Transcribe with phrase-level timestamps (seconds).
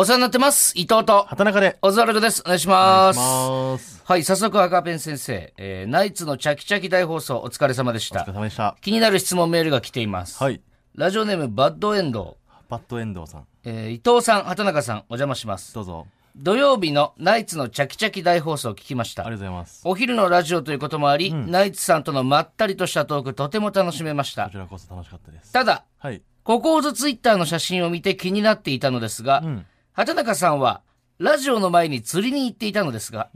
[0.00, 0.74] お世話になってます。
[0.78, 1.76] 伊藤と、畑中で。
[1.82, 2.42] オズワルドです。
[2.42, 3.16] お願いします。
[3.16, 4.00] します。
[4.04, 8.32] はい、早速赤ペン先生、えーナイツのチャキチャキ大放送お疲れ様でしたお疲れ。
[8.32, 8.76] 様でした。
[8.80, 10.40] 気になる質問メールが来ています。
[10.40, 10.60] はい。
[10.94, 12.36] ラジオネームバッドエンド
[12.68, 13.46] パッドエンドウさん。
[13.64, 15.74] えー伊藤さん、畑中さん、お邪魔します。
[15.74, 16.06] どうぞ。
[16.36, 19.50] 土曜日のナイツのチャキチャキ大放送を聞きましたありがとう。
[19.50, 19.80] ございます。
[19.84, 24.58] お昼のラジオということもあり、ナイツさんとのまったりとしたトークとても楽しめましたこち。
[24.58, 25.50] らこそ楽しかったです。
[25.52, 26.22] ただ、はい。
[26.44, 29.66] ここずツイッターの写真を見て気になっていたのですが、ん
[29.98, 30.82] 畑中さんは、
[31.18, 33.30] ラジオの前に釣りに行っていたのですが、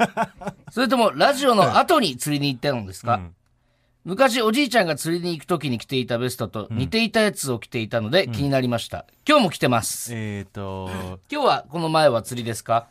[0.72, 3.34] それともラジオの後に釣りに行ったのですか、うん
[4.04, 9.04] 昔おじいちゃんが釣りに行く時に着ていたベストと似ていたやつを着ていたので気になりました。
[9.28, 10.12] 今日も着てます。
[10.14, 10.88] えっ、と、
[11.30, 12.86] 今日はこの前は釣りですか？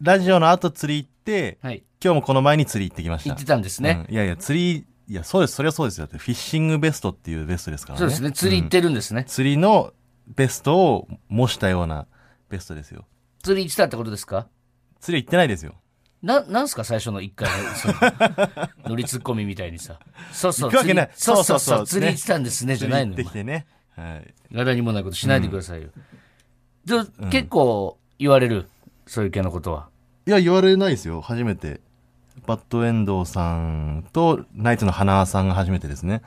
[0.00, 1.84] ラジオの後釣り行って、はい。
[2.02, 3.30] 今日もこの前に釣り行ってきました。
[3.30, 4.04] 行ってたんですね。
[4.08, 5.54] うんいやいや、釣り、いや、そうです。
[5.54, 6.06] それはそうですよ。
[6.06, 8.00] だってフィッシングベストっていうベストですからね。
[8.00, 8.32] そうですね。
[8.32, 9.26] 釣り行ってるんですね。
[9.28, 9.92] 釣りの
[10.26, 12.08] ベストを模したような
[12.50, 13.06] ベストですよ。
[13.42, 14.46] 釣り行ってたってことですか？
[15.00, 15.74] 釣り行ってないですよ。
[16.22, 16.84] な、なんすか？
[16.84, 17.94] 最初の一回の、その
[18.90, 19.98] 乗りツッコミみたいにさ。
[20.32, 20.70] そうそう。
[20.70, 21.86] 行くわけない釣りそうそうそう。
[21.86, 23.42] 釣り行ってたんですね、じゃないのよ釣り行ってき。
[23.42, 23.66] てね。
[23.96, 24.34] はい。
[24.54, 25.88] 柄にもないことしないでくださいよ。
[26.84, 26.94] で
[27.30, 28.68] 結構言われる？
[29.06, 29.88] そういう系のことは。
[30.26, 31.20] いや、言われないですよ。
[31.20, 31.80] 初めて。
[32.46, 36.22] バッドエンドウさんとナイツの花輪さんが初めてですね。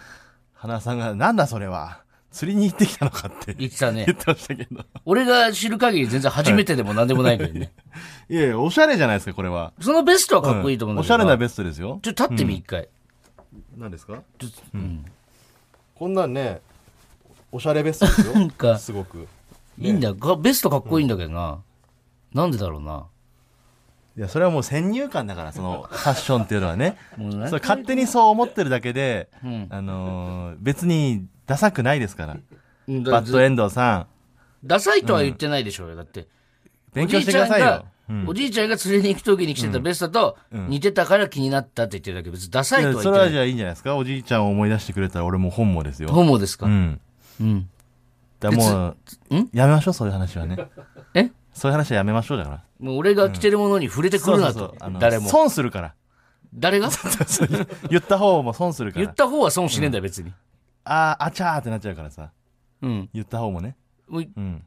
[0.54, 2.03] 花輪さんが、なんだそれは。
[2.34, 4.16] 釣りに行ってきたのかって言ってたね言。
[4.16, 4.84] ってましたけど。
[5.06, 7.72] 俺が知る限り全然初めてでも何でもないけどね。
[8.30, 9.72] いやいや、おしゃれじゃないですか、これは。
[9.80, 11.14] そのベストはかっこいいと思うんだけど。
[11.14, 12.00] おしゃれなベストですよ。
[12.02, 12.90] ちょっと立ってみ、一回。
[13.78, 14.22] 何ですか？
[14.40, 15.06] ちょっとうん
[15.96, 16.60] こんなんね、
[17.52, 18.34] おしゃれベストですよ。
[18.36, 19.28] なんかすごく。
[19.80, 20.16] いいんだよ。
[20.16, 21.60] がベストかっこいいんだけどな。
[22.34, 23.06] なんでだろうな。
[24.18, 26.98] いや、それはもう先入観だから、その、 ファッションっていうのはね。
[27.18, 32.38] もうなんそれ勝手にそう思ってるだけで、うんあのー別にダサくないですから。
[32.88, 34.08] うんだバッドエンドウさん、
[34.66, 35.96] ダサいとは言ってないでしょうよ。
[35.96, 36.28] だって。
[36.94, 37.86] 勉強してくださいよ。
[38.10, 43.30] うんおじいちゃんが釣りに行く時に着てたベストと似てたから気になったって言ってるだけ別にダサいいやとは言ってない。
[43.30, 43.96] それはじゃあいいんじゃないですか？
[43.96, 46.10] おじいちゃんを思い出してくれたら俺も本望ですよ。
[46.10, 46.66] ホモですか？
[46.66, 47.00] うん。
[47.40, 47.70] うん。
[48.42, 48.96] だからも
[49.30, 49.50] う、ん？
[49.54, 50.58] やめましょう、そういう話はね。
[51.14, 51.32] え？
[51.54, 52.64] そういう話はやめましょうだから。
[52.82, 55.30] もう俺が着てるものに触れてくるなと誰も。
[55.30, 55.94] 損するから。
[56.54, 56.90] 誰が？
[57.90, 59.06] 言った方も損するから。
[59.06, 60.34] 言った方は損しねえんだよ、別に。
[60.86, 62.32] あー、あちゃーってなっちゃうからさ。
[62.82, 63.10] うん。
[63.14, 63.76] 言った方もね。
[64.08, 64.64] もううん。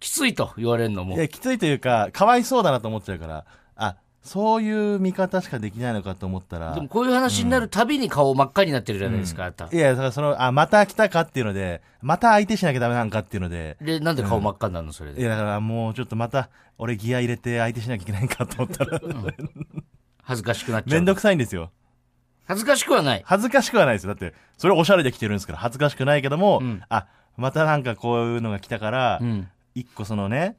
[0.00, 1.18] きついと言われるのもい。
[1.18, 3.44] や、きついというか、かわいそうだなと思っちゃうから、
[3.76, 9.76] あ、そういう見方しかできないのかと思ったらで、もこういう話になるたびに顔真っ赤になってるじゃないですか、あなたい。
[9.76, 15.20] や、だからその、あ、また来たかっていうので、また相手しなきゃダメなんかっていうので、で、なんで顔真っ赤になるの、それで？
[15.20, 19.00] いや、だからもうちょっとまた、俺ギア入れて相手しなきゃいけないんかと思ったら、
[20.22, 20.94] 恥ずかしくなっちゃう。
[20.94, 21.70] めんどくさいんですよ。
[22.48, 23.22] 恥ずかしくはない。
[23.24, 24.14] 恥ずかしくはないですよ。
[24.14, 29.48] だって、それおしゃれで着てるんですから、恥ずかしくないけども、うんあ、またなんかこういうのが来たからう、ん。
[29.74, 30.56] 一、個そのね、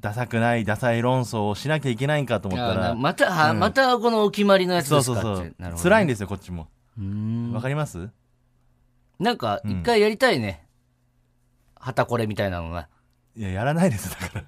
[0.00, 5.54] ダサくない、ダサい論争をしなきゃいけないんかと思ったら、また、はまたこのお決まりのやつそうですかそうそうって。
[5.58, 6.68] なるほどね辛いんですよ、こっちも。
[6.98, 8.10] うーんわかります？
[9.18, 10.66] なんか、一回やりたいね。
[11.78, 12.88] 旗これみたいなのが。
[13.36, 14.44] いや、やらないです、だから。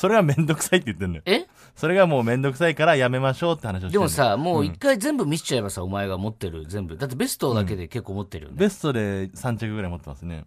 [0.00, 1.22] それはめんどくさいって言ってんのよ。
[1.26, 1.44] え？
[1.76, 6.96] それがもうめんどくさいからやめましょうって話をしてるでもさ、もう一回全部見せちゃえばさ、お前が持ってる全部。
[6.96, 8.56] だってベストだけで結構持ってるよね。
[8.58, 10.46] ベストで3着ぐらい持ってますね。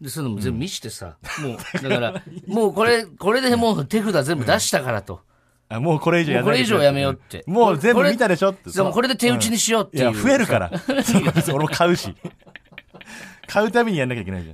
[0.00, 5.20] で、そういうのも全部見してさ、もう、だから、もうこれ、これでもう手札全部出したからと。
[5.68, 8.72] あ、もうこれ以上やもうこれ以上やめようってもう全部見たでしょって。
[8.72, 10.10] でもこれで手打ちにしようっていう。
[10.12, 10.72] いや、増えるから。
[11.04, 12.12] そう俺も買うし。
[13.46, 14.52] 買うたびにやんなきゃいけないじ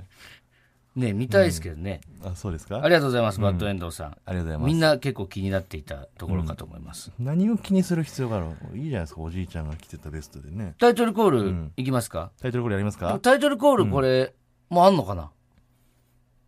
[0.93, 2.01] ね、見たいですけどね。
[2.21, 2.31] ゃん。
[2.33, 2.83] あ、そうですか？
[2.83, 4.07] ありがとうございます、バッドエンドウさん。
[4.07, 4.67] ありがとうございます。
[4.67, 7.11] みんな結構気になっていたところかと思います。
[7.17, 8.45] 何を気にする必要がある？
[8.47, 10.75] のいいじゃないですか、おじいちゃんが着てたベストでね。
[10.79, 13.17] タイトルコールいきますか、タイトルコールやりますか？
[13.21, 14.33] タイトルコールこれ、
[14.69, 15.31] もうあんのかな？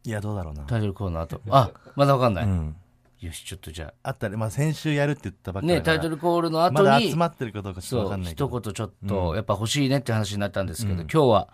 [0.05, 0.63] いや、どうだろうな。
[0.63, 1.39] タイトルコールの後。
[1.49, 2.45] あ、まだわかんない。
[2.45, 2.75] うん。
[3.21, 5.65] よし、ちょっとじゃあったら、まあ先週やるって言ったばっあ。
[5.65, 5.99] ね、かりだから。
[5.99, 8.47] タイトルコールの後に、まだ集まってるかどうかちょっとわそう、かんないけど。
[8.49, 11.49] 一言ちょっと、やっぱ欲しいねって話になったんですけど、今日は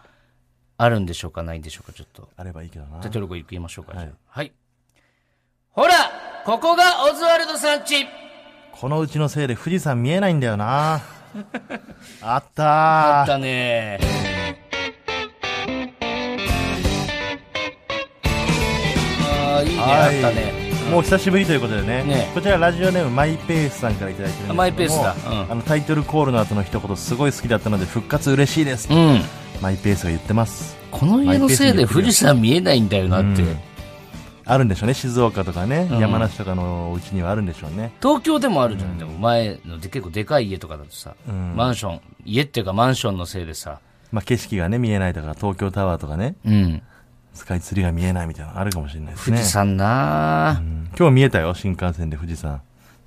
[0.82, 2.30] あるんでしょうか、ないんでしょうか、ちょっと。
[2.38, 3.12] あればいいけどなタイ。
[3.12, 4.54] トルコ行きましょうか、はいじゃあはい。
[5.72, 5.94] ほら
[6.46, 8.08] ここがオズワルドさんち
[8.72, 11.02] このうちのせいで富士山見えないんだよな。
[12.24, 13.20] あったー。
[13.20, 14.00] あったね
[19.22, 20.59] ああ、いいね、はいあったね。
[20.90, 22.04] もう久しぶりということでね。
[22.04, 22.32] ね。
[22.34, 25.16] こちらラジオネームマイペースさんからいただいてるんですけどもマイペースだ。
[25.32, 25.52] うん。
[25.52, 29.22] あのタイトルコールの後の一言すごい好きだったので復活嬉しいです、うん。
[29.62, 30.78] マイペースが言ってます。
[30.90, 33.44] この家のせいで富士山見えないんだよなって。
[33.44, 33.58] うん。
[34.46, 36.00] あるんでしょうね静岡とかね、うん。
[36.00, 37.92] 山梨とかのお家にはあるんでしょうね。
[38.02, 38.98] 東京でもあるじゃん。
[38.98, 41.56] でも前ので結構でかい家とかだとさ、うん。
[41.56, 43.80] マンション、家っていうかマンションのせいでさ、
[44.12, 46.36] まあ景色がね見えないとか東京タワーとかね。
[46.46, 46.82] うん。
[47.34, 49.38] スカイツリーが見えないみたいなのあるかもしれないですね。
[49.38, 52.62] 富士山なぁうん今日見えたよ、新幹線で富士山。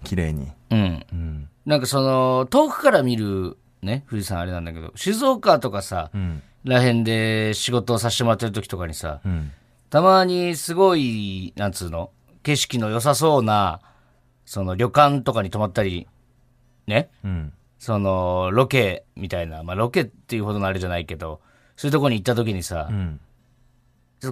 [0.04, 0.48] 綺麗に。
[0.70, 1.06] うん。
[1.12, 1.48] うん。
[1.66, 6.42] なんかその、遠くから見る、ね、富士山あれなんだけど、静岡とかさ、うん。
[6.64, 9.50] らへんで仕事をさせてもらってる時とかにさ、うん。
[9.90, 12.10] たまにすごい、なんつうの、
[12.42, 13.80] 景色の良さそうな、
[14.46, 16.08] その旅館とかに泊まったり、
[16.86, 17.52] ね、うん。
[17.78, 21.40] その、ロケみたいな、まあロケっていうほどのあれじゃないけど、
[21.76, 23.20] そういうとこに行った時にさ、うん。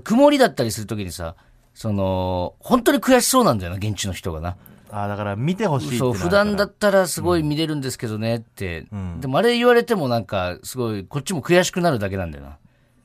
[0.02, 1.34] 曇りだったりする時にさ、
[1.75, 4.56] その、本当に悔しそうなんだよな、現地の人がな。
[4.92, 8.87] ああ、だから見てほしいそう、普段だったらすごい見れるんですけどねって。
[8.94, 12.58] んでもあれ言われてもなんか、すごい、こっちも悔しくなるだけなんだよな。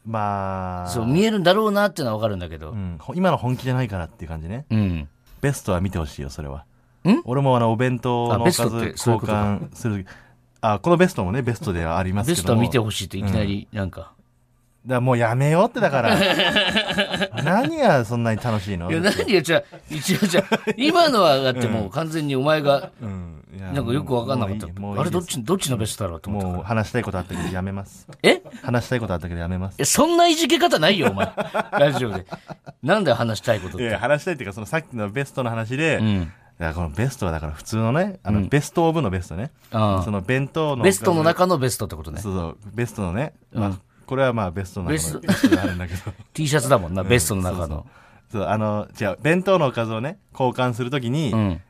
[0.06, 2.76] まあ、そう、見えるんだろうなってのはわかるんだけどう。
[2.76, 2.98] ん。
[3.00, 4.66] ほ今の本気じゃないからっていう感じね。
[4.70, 5.08] うん。
[5.42, 6.66] ベストは見てほしいよ、それは。
[7.08, 7.22] ん？
[7.26, 8.62] 俺もあの、お弁当のおかず
[8.98, 10.10] 交換する時
[10.62, 12.38] あ、このベストもね、ベストではありますけども。
[12.38, 14.14] ベストは見てほしいっていきなり、なんか。
[14.86, 16.18] だもうやめようってだから。
[17.44, 18.92] 何がそんなに楽しいの？
[18.92, 23.42] いや、何が、じゃあ、一応じゃあ今のはだってもう完全にお前が、うん。
[23.74, 24.68] なんかよくわかんなかった。
[24.68, 26.64] あれどっち、どっちのベストだろうと思ったもう。
[26.64, 28.08] 話したいことあったけどやめます。
[28.22, 28.42] え？
[28.62, 29.76] 話したいことあったけどやめます。
[29.80, 31.32] え、そんないじけ方ないよ、お前。
[31.72, 32.26] ラジオで。
[32.84, 33.88] なんだよ、話したいことって。
[33.88, 36.32] いや、話したいっていうか、そのさっきのベストの話で、いうん。
[36.58, 39.52] やこのベストはだから普通のね、あの、ベストオブのベストね。
[39.72, 40.84] あその弁当の。
[40.84, 42.22] ベストの中のベストってことね。
[42.22, 43.34] そうそう、ベストのね。
[43.52, 43.72] うんまあ、
[44.06, 46.14] これはまあベストの中のベストであるんだけど。
[46.34, 47.86] T シャツだもんな、ベストの中の。
[48.32, 51.62] そう、あの、違う、弁当のおかずをね、交換するときに、うん。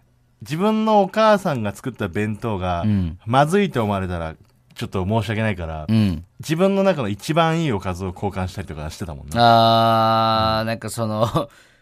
[0.41, 3.19] 自分のお母さんが作った弁当が、うん。
[3.25, 4.35] まずいと思われたら、
[4.75, 6.25] ちょっと申し訳ないから、うん。
[6.39, 10.59] 自分の中の一番いいおかずを交換したりとかしてたもんな。
[10.59, 11.21] あー、なんかその、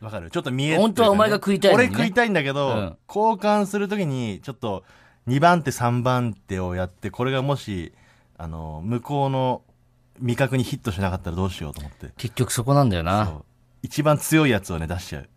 [0.02, 0.30] わかる？
[0.30, 4.84] ちょっと見え本当はお前が食いたいのにね俺食いたいんだけど、うん交換するときに、ちょっと、
[5.28, 7.94] 2番手、3番手をやって、これがもし、
[8.38, 9.62] あの、向こうの
[10.20, 12.12] 味覚にヒットしなかったらどうしようと思って。
[12.18, 13.26] 結局そこなんだよな。
[13.26, 13.46] そう
[13.82, 15.30] 一番強いやつをね、出しちゃう。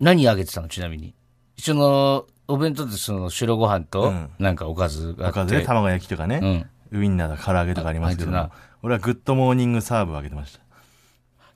[0.00, 0.68] 何あげてたの？
[0.68, 1.14] ちなみに。
[1.56, 5.40] 一緒の、お弁当でその白ご飯とうん、なんかおかずがあって。
[5.40, 7.00] おかずで卵焼きとかね、うん。
[7.00, 8.50] ウインナーだ、唐揚げとかありますけど
[8.82, 10.60] 俺はグッドモーニングサーブをあげてました。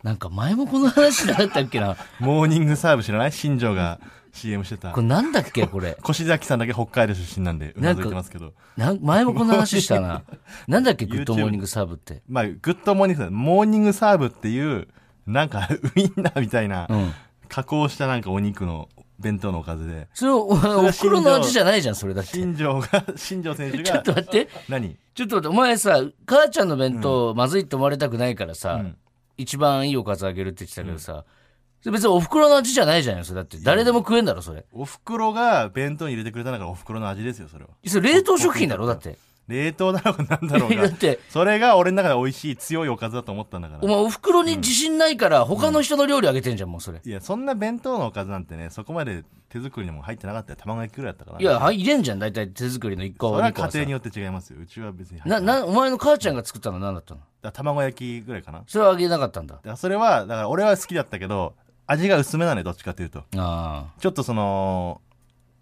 [0.02, 1.96] なんか前もこの話なかったっけな。
[2.18, 3.32] モーニングサーブ知らない？
[3.32, 4.00] 新庄が
[4.32, 5.00] CM してたこ。
[5.00, 5.96] れなんだっけこれ？
[6.08, 8.54] 越崎さんだけ北海道出身なんで、うなずいてますけど。
[8.76, 10.22] なん前もこの話したな。
[10.68, 12.22] なんだっけグッドモーニングサーブって？
[12.28, 14.88] まあ、グッドモーニングサーブ、モーニングサーブっていう、
[15.26, 17.12] なんか、 ウインナーみたいな、うん。
[17.48, 18.88] 加工したなんかお肉の
[19.18, 22.30] 弁当のおかずで、それお、お袋の味じゃないじゃん、それだって。
[22.30, 24.48] 新庄が、 新庄選手ちょっが、と待って。
[24.68, 24.96] 何？
[25.14, 28.96] ちょっと待って、お前さ、母ちゃんの弁当、まずいって思われたくないからさ、うん
[29.36, 31.24] 一番いいおかずあげるって言ってたけどさ、それ
[31.84, 33.58] 別にお袋の味じゃないじゃんよ、それだって。
[33.58, 34.66] 誰でも食えんだろ、それ。
[34.72, 37.70] お袋が弁当に入れてくれたんだからお袋の味ですよ、それは。
[37.86, 39.16] それ冷凍食品だろ、だって。
[39.48, 40.92] 冷凍だろうがなんだろうが だっ。
[40.92, 43.80] て、それが俺の中で美味しい強いおかずだと思ったんだから。
[43.82, 47.00] お前お袋に自信ないから、他の人の料理あげてんじゃん、もうそれ。
[47.04, 50.58] いや、そんな弁当のおかずなんてね、そこまで手作りにも入ってなかったよ。
[50.60, 51.40] 卵焼きくらいだったから。
[51.40, 54.58] いや、はい入れんじゃん、大体手作りの1個それは2個はさ家庭によって違いますよ。
[54.62, 55.60] うちは別にな、ない。
[55.62, 57.20] な、お前の母ちゃんが作ったの何だったの？
[57.42, 58.58] だ卵焼きぐらいかな。
[58.58, 59.58] だかそれはあげなかったんだ。
[59.64, 61.54] らそれは、だから俺は好きだったけど、
[61.90, 63.24] 味が薄めなのよ、どっちかというと。
[63.36, 65.00] あちょっとその、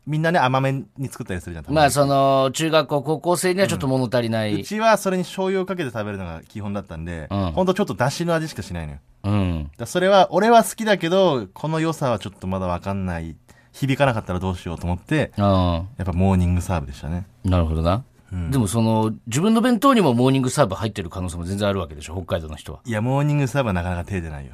[0.06, 1.66] みんなね、甘めに作ったりするじゃん。
[1.66, 1.70] あ。
[1.70, 4.54] まあ、卵その、中学校、高校生にはちょっと物足りない。
[4.60, 8.98] うちはそれに醤油をかけて食べるのが基本だったんで、うんほんとちょっと出汁の味しかしないのよ。
[9.25, 9.70] うん。
[9.76, 13.36] だそれは、俺は好きだけど、この良さはちょっとまだわかんない。
[13.72, 17.26] 響かなかったらどうしようと思って、あやっぱモーニングサーブでしたね。
[17.46, 17.48] あ。
[17.48, 18.05] なるほどな。
[18.32, 22.81] うんでもその、自分の弁当にもモーニングサーブ入ってる可能性も全然あるわけでしょ、北海道の人は。
[22.84, 24.53] いや、モーニングサーブはなかなか手出ないよ。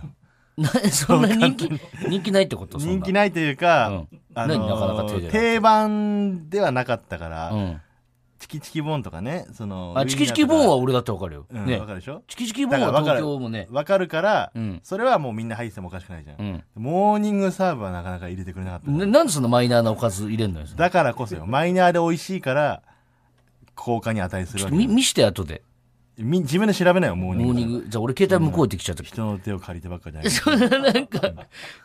[0.56, 1.68] な そんな人気、
[2.08, 2.78] 人気ないってこと？
[2.78, 7.80] 人気ないというか、うんあのー何なか定番ではなかったから、うん。
[8.38, 11.46] チキチキボーンとかね、その、あ、チキチキボーンはは、俺だってわかるよ。
[11.50, 11.86] うん、ねわ。
[11.86, 12.22] かるでしょ？
[12.28, 13.68] チキチキボーンは東京もね。
[13.70, 14.80] わかるから、うん。
[14.82, 16.36] それはもうみんな入っててもおかしくないじゃん。
[16.38, 16.64] うん。
[16.74, 18.90] モーニングサーブはなかなか入れてくれなかった。
[18.90, 20.66] ななんでそのマイナーなおかず入れんのよ。
[20.76, 22.82] だからこそよ、マイナーで美味しいから、
[23.74, 25.62] 交換に値するわけ見して後で。
[26.18, 27.52] み自分で調べないよ、モーニング。
[27.54, 27.86] モーニング。
[27.88, 29.02] じゃあ俺携帯向こう行ってきちゃった。
[29.02, 30.30] 人の手を借りてばっかじゃない。
[30.30, 31.32] そんななんか、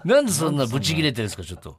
[0.06, 1.78] なんでそんなブチ切れてるんですか、ちょっと。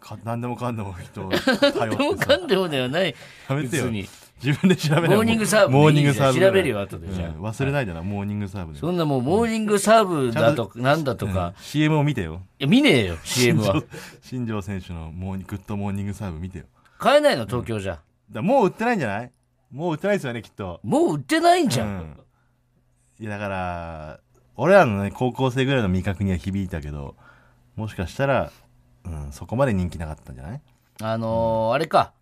[0.00, 1.30] か何でもかんでも人を
[1.78, 2.26] 頼でもってさ。
[2.26, 3.14] かんでもではない。
[3.48, 3.90] やめてよ。
[4.42, 5.10] 自分で調べない。
[5.10, 6.40] モーニングサーブモーニングサーブ。
[6.40, 8.78] 調べるよ後でじゃ忘れないでな、モーニングサーブで。
[8.78, 11.54] そんなもうモーニングサーブだとか、なんだとかうん。
[11.62, 12.40] CM を見てよ。
[12.58, 13.82] いや、見ねえよ、CM は。
[14.22, 16.64] 新庄選手のモーニグッドモーニングサーブ見てよ。
[16.98, 17.98] 買えないの、東京じゃ。
[18.30, 19.30] だもう売ってないんじゃない？
[19.70, 20.80] もう売ってないですよね、きっと。
[20.82, 21.84] もう売ってないんじゃ。
[21.84, 22.20] うんん。
[23.20, 24.20] いや、だから、
[24.56, 27.16] 俺らのね、高校生ぐらいの味覚には響いたけど、
[27.76, 28.50] もしかしたら、
[29.04, 30.60] うん、そこまで人気なかったんじゃない？
[31.02, 32.12] あのー、あれか。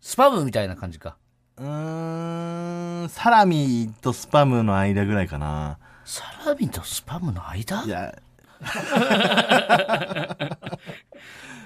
[0.00, 1.16] スパムみたいな感じか。
[1.56, 5.78] うーん、サラミとスパムの間ぐらいかな。
[6.04, 7.84] サラミとスパムの間？
[7.84, 8.18] いや、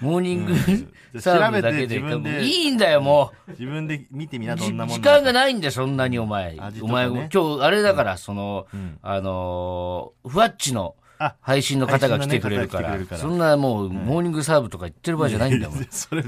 [0.03, 2.01] モーニングうん サーブだけで。
[2.45, 3.51] いいんだよ、もう。
[3.53, 6.57] 自分で見てみな、どじんなもん時間がないんだよ、そんなにお前。
[6.81, 15.87] お前、今日、あれだから、その、んあのー、ふわっちのあ配信の方が来てくれるから、そんなもう、モーニングサーブとか言ってる場合じゃないんだもん。
[15.91, 16.23] それ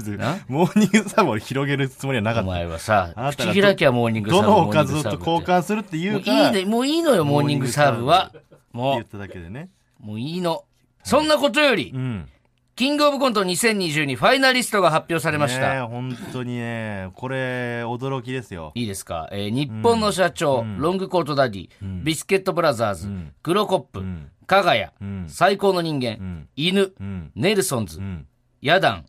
[0.47, 2.51] モーニングサーブを広げるつもりはなかった。
[2.51, 4.45] 前はさ口開きはモーニングサーブ。
[4.45, 8.31] どのおかずと交換するっていうから、いね、もういいのよ、モーニングサーブは。
[8.71, 9.69] も言っただけでね。
[10.01, 10.63] う、もういいの。
[11.03, 12.29] そんなことよりう、ん。
[12.75, 15.75] キングオブコント2022ファイナリストが発表されました。
[15.75, 18.73] ねえ本当にね、これ、驚きですよ。
[18.75, 21.69] いいですか、えー日本の社長、ロングコートダディ、
[22.03, 23.09] ビスケットブラザーズ、
[23.43, 27.31] クロコップ、ん加賀谷、ん最高の人間、ん犬、うん。
[27.33, 28.27] ネルソンズ、うん。
[28.61, 29.05] ヤダン、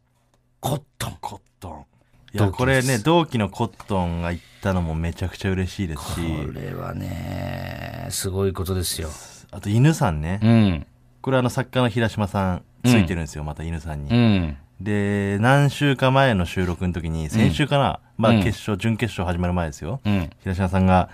[0.60, 1.16] コットン。
[1.20, 1.84] コットン。
[2.34, 9.08] いや、これね、同期のコットンが行ったのもめちゃくちゃ嬉しいですし、これはね、すごいことですよ。
[9.50, 10.38] あと犬さんね。
[10.40, 10.86] うん。
[11.26, 14.10] これあの作家の平島さんついてるんですよ、また犬さんに。
[14.12, 14.56] うん。
[14.80, 20.00] で、何週か前の収録の時に、先週かな、まあ決勝、準決勝始まる前ですよ。
[20.04, 20.30] うん。
[20.42, 21.10] 平島さんが、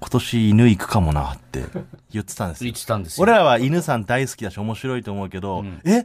[0.00, 1.66] 今年犬行くかもなって
[2.10, 2.76] 言ってたんですよ言っ。
[2.76, 3.22] てたんですよ。
[3.22, 6.04] 俺らは犬さん大好きだし面白いと思うけど、え？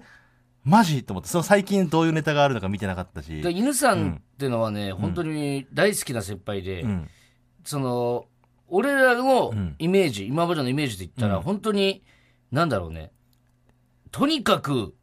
[0.63, 1.03] マジ？
[1.03, 3.41] と思って、その最近どういうネタがあるのか見てなかったし。
[3.41, 7.09] で犬さんっていうのはね、本当に大好きな先輩で、うん。
[7.63, 8.27] その、
[8.67, 12.03] 俺らのんイメージ、今までのイメージで言ったら、本当に、
[12.51, 13.11] なんだろうね、
[14.11, 14.93] とにかく、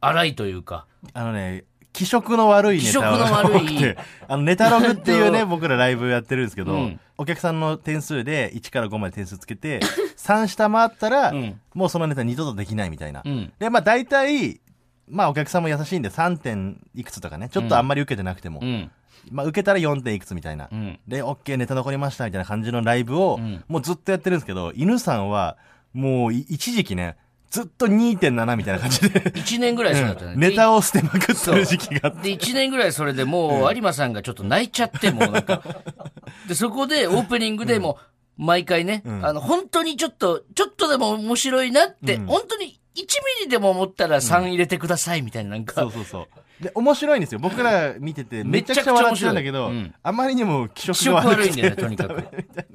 [0.00, 3.96] 荒いというか、あのね、気色の悪いネタが多くて
[4.26, 9.78] あの、ネタログっていうね、 僕らライブやってるんですけど、うんお客さんの点数で1から5まで点数つけて、
[10.16, 13.22] 3下回ったら、うんもうそのネタ二度とできないみたいな。
[13.24, 13.52] うん。
[13.60, 14.60] で、まあ大体、
[15.08, 18.90] まあお客さんも優しいんで3点いくつとかね、ちょっとあんまり受けてなくても、うん。
[19.30, 20.68] まあ受けたら4点いくつみたいな。
[20.72, 20.98] うん。
[21.06, 25.56] で、OK ネタ残りましたみたいな感じのライブを、んもうずっとやってるんですけど、犬さんは、
[25.92, 27.16] もうい一時期ね、
[27.54, 30.34] ずっと2.7みたいな感じで、1年ぐらいそうだったね。
[30.34, 32.34] ネタを捨てまくってる時期があって。
[32.34, 35.62] で、1年ぐらいそれでもう、有馬さんがちょっと泣いちゃって、もうなんか。
[36.48, 37.98] で、そこでオープニングでも
[38.38, 43.06] う、毎回ね、あの、本当にちょっと、ちょっとでも面白いなって、本当に1ミ
[43.44, 46.62] リでも思ったら3入れてくださいみたいな、なんかそう、そうそう。
[46.64, 47.38] で、面白いんですよ。
[47.38, 52.24] 僕ら見てて、めめちゃくちゃ笑ってるんだけど、うんあまりにも気色悪いんだよね、とにかく。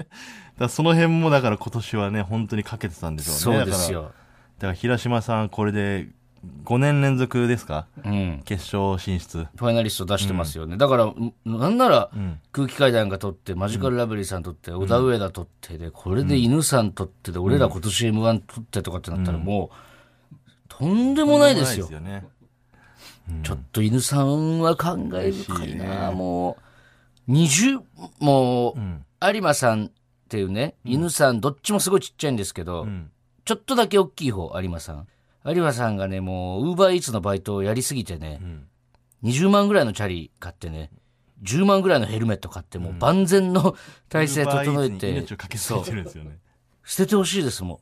[0.60, 3.60] だその辺もだから今年はね、本当にかけてたんでしょうね。
[3.60, 4.12] そうですよ。
[4.60, 4.74] だから。
[4.74, 6.08] 平島さん、これで
[6.64, 7.88] 5年連続ですか？
[8.06, 8.42] うん。
[8.46, 9.48] 決勝進出。
[9.56, 10.78] ファイナリスト出してますよね。
[10.78, 20.36] だから、んなんなら、ん空気階段が取って、マジカルラブリーさん取って、小田上田取って、で、これで犬さん取ってで、俺ら今年 M1 取ってとかってなったらもう、
[20.70, 21.86] とんでもないですよ。
[21.86, 22.26] ですよね。
[23.44, 26.58] ちょっと犬さんは感慨深いな、も
[27.28, 27.82] う、20、
[28.20, 29.90] もう、ん有馬さんっ
[30.30, 33.12] ていうね、犬さん、どっちもすごいちっちゃいんですけど、ん
[33.50, 35.08] ちょっとだけ大きい方、有馬さん。
[35.44, 38.40] 有馬さんがね、もう、ウーバーイーツのバイトをやりすぎてね、
[39.24, 40.92] 20万ぐらいのチャリ買ってね、
[41.42, 43.76] 10万ぐらいのヘルメット買って、もう万全の
[44.08, 46.38] 体制整え Uber Eats にて命、をかけすぎてるんですよね。
[46.84, 47.82] 捨ててほしいですも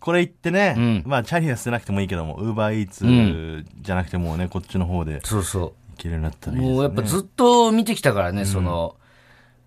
[0.00, 5.20] これ言ってね、うんまあ、チャリは捨てなくてもいいけども、ウーバーイーツじゃなくてもうね、こっちの方でん。
[5.20, 5.92] そうそう。
[5.94, 6.74] いけるようになったらいいですね。
[6.74, 8.96] もうやっぱずっと見てきたからね、その、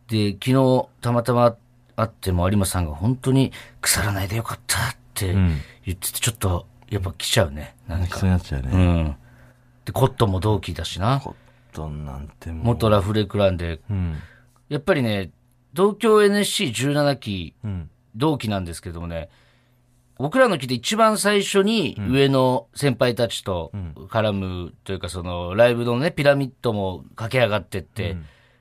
[0.10, 1.56] で、昨日たまたま
[1.96, 7.76] 会っても有馬さんが本当に腐らないでよかったってん言ってて、ちょっとやっぱ来ちゃうね。
[7.88, 8.70] なん泣きそうなっちゃうね。
[8.72, 9.16] うん。
[9.86, 11.22] で、コットンも同期だしな。
[11.24, 11.36] コッ
[11.74, 12.66] トンなんてもう。
[12.66, 14.18] 元ラフレクランで、うん。
[14.70, 15.32] やっぱりね、
[15.74, 17.90] 東京 NSC17 期うん。
[18.16, 19.30] 同期なんですけどもね、
[20.18, 23.72] 僕らの期で一番最初に上の先輩たちと
[24.10, 28.18] 絡むというか、そのライブのね、ピラミッドも駆け上がってって、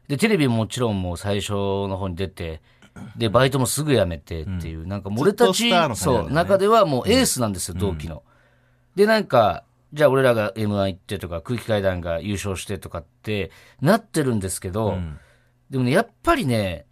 [0.08, 2.62] で、テレビももちろんもう最初の方に出て、
[3.16, 8.22] で、バイトもすぐ辞めてっていう、なんかもう俺たち、ねそう、中ではもうエースなんですよ、同期の。
[8.94, 14.98] で、なんか、じゃあ俺らが M1 行ってとか、空気階段が優勝してとかってなってるんですけど、
[15.68, 16.86] でもね、やっぱりね、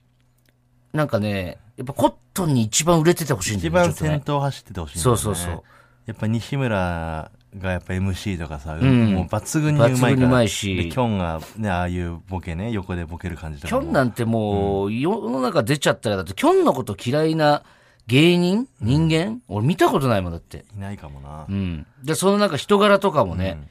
[0.92, 3.74] なんかね、やっぱコットンに一番売れててほしいんだ一よね。
[3.74, 5.20] 番ちょっとね先頭走っててほしいんだよね。
[5.20, 5.62] そうそうそう。
[6.06, 10.42] やっぱ西村がやっぱ MC とかさ、んもう抜群にうまいから。
[10.42, 13.86] いしで、キョンがね、ああいうボケね、横でボケる感じとキかも。
[13.86, 17.62] ョンなんてもう、世の中出ちゃったら、だってキョンのこと嫌いな
[18.06, 20.64] 芸人人間、俺見たことないもんだって。
[20.74, 21.52] いないかもなう。
[21.52, 21.86] ん。
[22.02, 23.68] で、そのなんか人柄とかもね、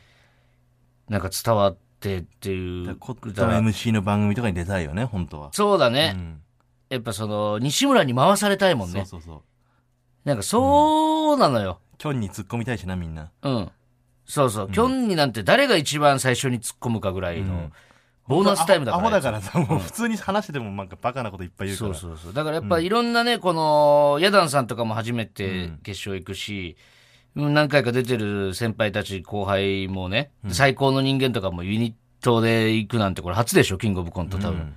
[1.09, 2.95] なんか伝わってっていう。
[2.95, 5.49] コットン MC の番組とかに出たいよね、本当は。
[5.53, 6.13] そうだね。
[6.15, 6.41] うん
[6.89, 9.05] やっぱその、西村に回されたいもんね。
[9.05, 9.41] そうそうそう。
[10.23, 11.79] なんかそうなのよ。
[11.97, 13.31] キョンに突っ込みたいしな、みんな。
[13.41, 13.71] うん。
[14.25, 14.71] そうそう。
[14.71, 17.71] キョンになんて誰が一番最初に突っ込むかぐらいの
[18.27, 19.03] ボーナスタイムだから。
[19.03, 21.93] アホだからさ、もう普通に話しててもなんかバカなこといっぱい言うから。
[21.93, 22.33] そうそうそう。
[22.33, 26.97] だからやっぱいろんなね、この、ヤダンさんとかも初めて決勝行くし、うん
[27.53, 34.73] 何回か出てる先輩たち、後輩もね、最高の人間とかもユニットで行くなんてこれ初でしょ、キングオブコント多分。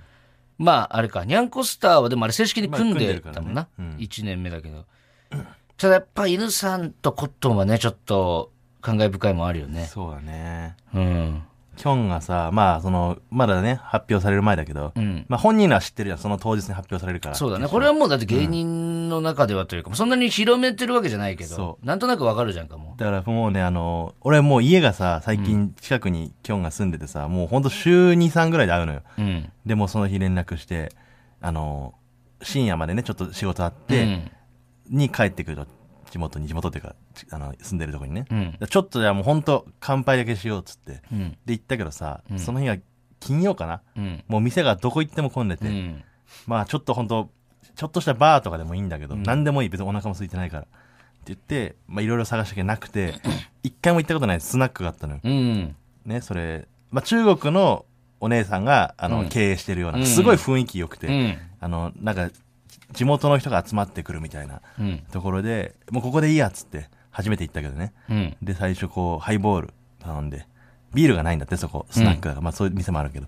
[0.59, 3.61] まあ、あれか、ニャンコスターはでもあれ正式に組んでたもんな。
[3.61, 4.85] まあ組んでるからねうん1年目だけど。
[5.77, 8.51] ただやっぱ犬さんとコットンはね、ちょっと
[8.81, 9.85] 感慨深いもんあるよね。
[9.85, 10.75] そうだね。
[10.93, 11.43] うん。
[11.77, 15.25] キョンがさ、まあ、その、まだね、発表される前だけど、うん。
[15.29, 17.35] まあ本人らは知ってるじゃん、その当日に発表されるから。
[17.35, 17.67] そうだね。
[17.67, 29.01] これはもうだって芸人の中ではというか、そんなに広めてるわけじゃないけどそ、なんとなくわかるじゃんか、もだからもうね、あの、俺もう家がさ、最近近くにキョンが住んでてさ、もうほんと週2、3ぐらいで会うのよ。
[29.17, 29.21] う。
[29.21, 29.51] うん。
[29.65, 30.91] でもその日連絡して、
[31.39, 31.95] あの、
[32.43, 34.31] 深夜までね、ちょっと仕事あっうて、ん。
[34.91, 35.67] に帰ってくると、
[36.11, 38.25] 地元に、地元っていうか、ちあの、住んでるとこにね。
[38.29, 38.57] うん。
[38.69, 41.01] ちょっとじゃあもうほんと乾杯だけしようっつって。
[41.11, 41.37] うん。
[41.45, 42.77] で行ったけどさ、うんその日が
[43.19, 43.81] 金曜かな？
[43.95, 44.23] うん。
[44.27, 46.03] もう店がどこ行っても混んでて、うん。
[46.45, 47.29] まあちょっとほんと、
[47.75, 50.63] ちょっとしたバーとかでもいいんだけど、うん何でもいい、別にお腹も空いてないから。
[50.63, 50.69] って
[51.27, 53.13] 言って、まあいろいろ探したけどなくて、
[53.63, 55.19] 一回も行ったことないスナックがあったのよ。
[55.23, 55.75] うん。
[56.03, 57.85] ね、それ、まあ中国の
[58.19, 61.37] お姉さんが、あの、うん経営してるような、うんすごい雰囲気良くて、うん。
[61.59, 62.29] あの、なんか、
[62.93, 65.03] 地元の人が集まってくるみたいなうん。
[65.11, 67.93] ところで、もうここでいいやっつって、初めて行ったけどね。
[68.09, 68.37] うん。
[68.41, 70.47] で、最初こう、ハイボール頼んで、
[70.93, 73.27] ビールがないんだって、そこ、スナックだから、まあそういう店もあるけど、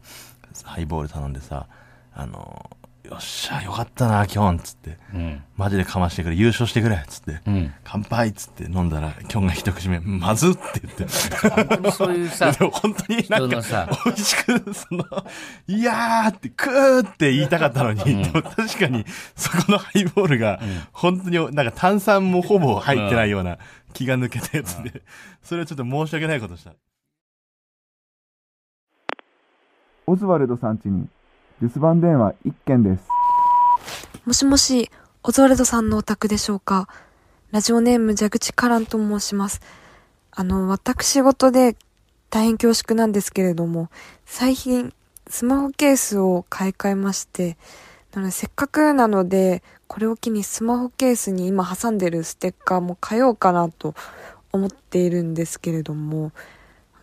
[0.63, 1.67] ハイボール頼んでさ、
[2.13, 2.69] あの、
[3.03, 5.43] よっしゃ、よかったな、キョン、つって、うん。
[5.57, 7.73] マジでかましてくれ、優勝してくれ、つって、うん。
[7.83, 11.05] 乾杯っつって飲んだら、キョンが一口目、まずって言って。
[11.49, 15.03] 本当にそういうさ、 本当になんか、美味しく、その、
[15.67, 19.05] いやーって、クーって言いたかったのに、でも確かに、
[19.35, 20.61] そこのハイボールが、
[20.93, 23.57] 本当になんか炭酸もほぼ入ってないような
[23.91, 25.01] 気が抜けたやつで、
[25.43, 26.71] それはちょっと申し訳ないことした。
[30.07, 31.07] オズワルドさん家に
[31.63, 33.05] 留守番電話1件です。
[34.25, 34.91] もしもし、
[35.23, 36.89] オズワルドさんのお宅でしょうか？
[37.51, 39.61] ラジオネーム蛇口カランと申します。
[40.31, 41.77] あの、私事で
[42.29, 43.89] 大変恐縮なんですけれども、
[44.25, 44.93] 最近
[45.29, 47.55] スマホケースを買い替えまして、
[48.11, 53.95] なのでせっかくなので、これを機にスマホケースに今挟んでるステッカーも変えようかなと
[54.51, 56.33] 思っているんですけれども、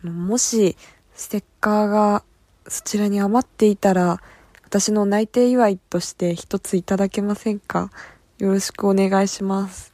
[0.03, 0.77] あのもし
[1.15, 2.23] ステッカーが
[2.67, 4.21] そちらに余っていたら、
[4.71, 7.91] 私の内定祝いとして一ついただけませんか？
[8.37, 9.91] よろしくお願いします。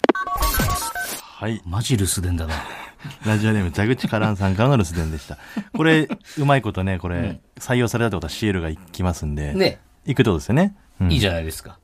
[1.17, 1.63] はい。
[1.65, 2.53] マジ留守電だな。
[3.25, 5.39] ラジオネーム、蛇口カランさんからの留守電でした。
[5.73, 10.75] これ、うまいことね、これ、採用されたってことはシールがいきますんで、ね、行くってことですよね。
[11.01, 11.79] うんいいじゃないですか。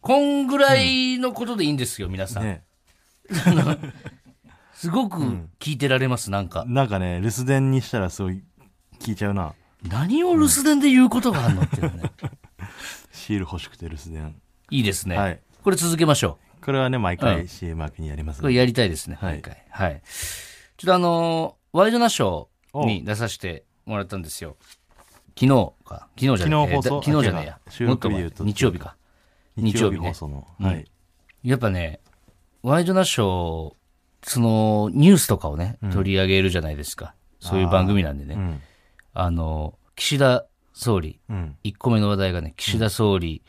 [0.00, 2.44] こんぐらいのことでいいんですよ、皆さん。
[2.44, 2.62] ね。
[4.72, 5.18] すごく
[5.58, 6.64] 聞いてられます、なんか。
[6.68, 8.44] なんかね、留守電にしたらすごい
[9.00, 9.54] 聞いちゃうな。
[9.88, 12.02] 何を留守電で言うことがあるのっていうね。
[13.12, 14.34] シール欲しくて留守電。
[14.70, 15.16] いいですね。
[15.16, 18.42] はいこれ続けましょこれはね、毎う回ん CM 明けにやりますう。
[18.42, 19.62] これやりたいですね、はい毎回。
[19.70, 20.02] はい。
[20.76, 24.56] ちょっとあのーワイドナショーに出させてもらったんですよ。
[25.38, 26.08] 昨日か。
[26.18, 26.66] 昨日じゃない昨日放送？
[26.66, 28.96] えーだ昨日じゃないやもっと日で言うと日曜日か。
[29.56, 30.46] 日曜日ね放送の。
[30.60, 30.90] うんはい。
[31.42, 32.00] やっぱね、
[32.62, 33.74] ワイドナショー、
[34.22, 37.14] その、ニュースとかをね、取り上げるじゃないですか。
[37.38, 38.34] そういう番組なんでね。
[38.34, 38.62] うん。
[39.14, 41.56] あの、岸田総理、うん。
[41.64, 43.42] 1個目の話題がね、岸田総理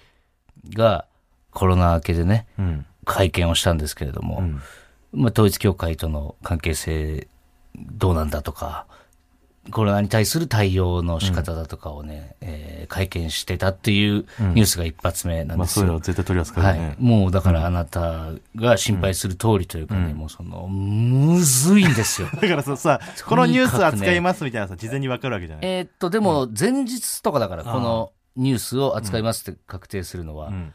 [0.75, 1.05] が
[1.51, 2.85] コロナ明けでね、うん。
[3.05, 4.61] 会見をしたんですけれども、うん。
[5.13, 7.27] まあ、統一教会との関係性
[7.75, 8.85] どうなんだとか、
[9.69, 15.81] コロナに対する対応の仕方だとかをね、えー会見してたっていうニュースが一発目なんまあですよ。
[15.81, 16.95] そういうの絶対取り扱うはい。
[16.99, 22.27] もうだからあなたが心配する通りというかね、もうその、むずいんですよ。
[22.35, 25.65] だからさ、さ、 このニュース扱いますみたいなさ、事前にわかるわけじゃない。
[25.65, 30.73] えーっと、でも前日とかだから、このニュースを扱いますって確定するのは、うん。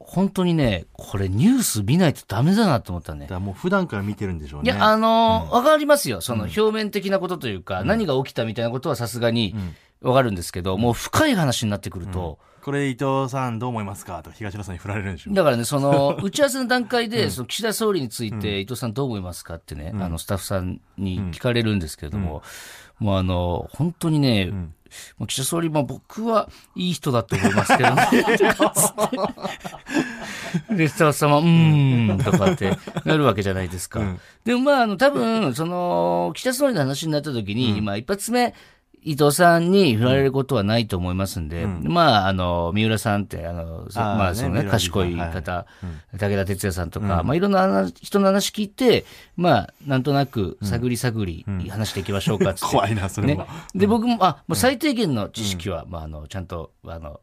[0.00, 3.22] 本当にね、これニュース見ないとダメだなと思ったね。
[3.22, 3.34] だか。
[3.34, 4.72] らもう普段から見てるんでしょうね。
[4.72, 6.20] いや、あのーわかりますよ。
[6.20, 9.54] その表面的なことというか、何が起きたみたいなことはさすがに
[10.00, 14.22] わかるんですけど、もう深い話になってくると、これ伊藤さんどう思いますか？
[14.22, 15.32] と東野さんに振られるんでしょ。
[15.32, 22.42] だからね、その、 打ち合わせの段階で、その岸田総理について、伊藤さんどう思いますかってね、あの、スタッフさんに聞かれるんですけれども、
[22.98, 24.52] もうあの、本当にね、
[25.18, 28.08] もう岸田総理、まあ僕はいい人だと思いますけどね。
[30.76, 34.00] で、スタッフさんは、うーん、とかってなるわけじゃないですか。
[34.44, 38.54] でもまあ、あの、多分、その、岸田総理の話になった時に、まあ一発目、
[39.02, 45.30] 伊藤さんに振られることはないと思いますんで、まあ、あの、三浦さんって、あの、そあーまあ、そのね、賢いはい。
[45.32, 45.66] 方、
[46.12, 49.04] 武田鉄矢さんとか、まあ、いろんな話人の話聞いて、
[49.36, 52.66] まあ、なんとなく、探り探り、話していきましょうかっつって。
[52.74, 53.34] 怖いな、それね。
[53.34, 53.46] も。。
[53.74, 57.20] で、僕も、あ、もう最低限の知識は、まあ、あの、ちゃんと、あの、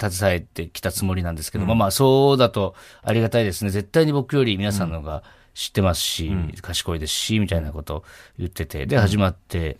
[0.00, 3.70] 携えてきたつもりなんですけども、まあ、そうだとありがたいですね。
[3.70, 5.22] 絶対に僕より皆さんの方が
[5.54, 6.32] 知ってますし、
[6.62, 8.04] 賢いですし、みたいなことを
[8.38, 9.78] 言ってて、で、始まって、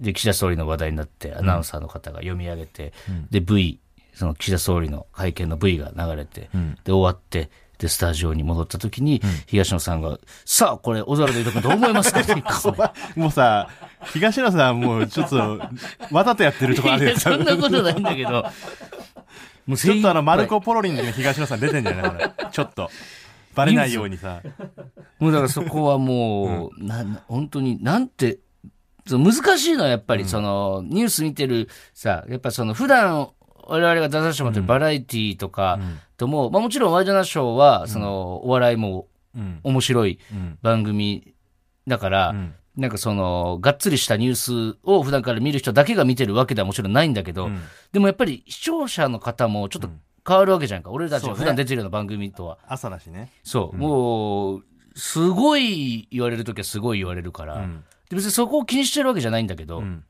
[0.00, 2.92] で、岸田総理の話題になって、アナウンサーの方が読み上げて、
[3.30, 3.78] で、V、
[4.14, 6.50] その岸田総理の会見の V が流れて、
[6.84, 12.20] で、終わって、で、スタジオに戻った時に、東野さんが、さあ、これ、小沢で言うとどう思いますか？
[12.20, 12.46] って言っ。
[12.46, 13.68] たもうさ、
[14.12, 15.60] 東野さんもうちょっと、
[16.12, 18.44] わざとやってるとこあるや、そんなことないんだけど、
[19.66, 22.10] もうちょっとあの、マルココ・ポロリンの東野さん出てんじゃない？
[22.10, 22.30] これ。
[22.50, 22.90] ちょっと。
[23.54, 24.42] バレないようにさ。
[25.18, 28.38] もうだからそこはもう、な、な本当に、なんて、
[29.10, 33.30] その難しいのはやっぱりその、ニュース見てるさ、やっぱその普段、
[33.66, 35.78] 我々が出させてもらってるバラエティとか
[36.16, 39.60] とも、まあもちろんワイドナショーは、その、お笑いもうん。
[39.62, 40.58] 面白いうん。
[40.62, 41.34] 番組
[41.86, 42.54] だから、ん。
[42.76, 44.34] なんかその、がっつりしたニュー
[44.74, 47.60] スを普段から見る人だけが見てるわけではもちろんないんだけど、ん。
[47.92, 49.90] でもやっぱり視聴者の方もちょっと
[50.26, 50.90] 変わるわけじゃんか。
[50.90, 52.58] 俺たちが普段出てるような番組とは。
[52.66, 53.30] 朝だしね。
[53.42, 54.64] そう、もう、
[54.96, 60.04] すごい言われるときはすごい言われるから、んで別にそこを気にしてるわけじゃないんだけど、うん。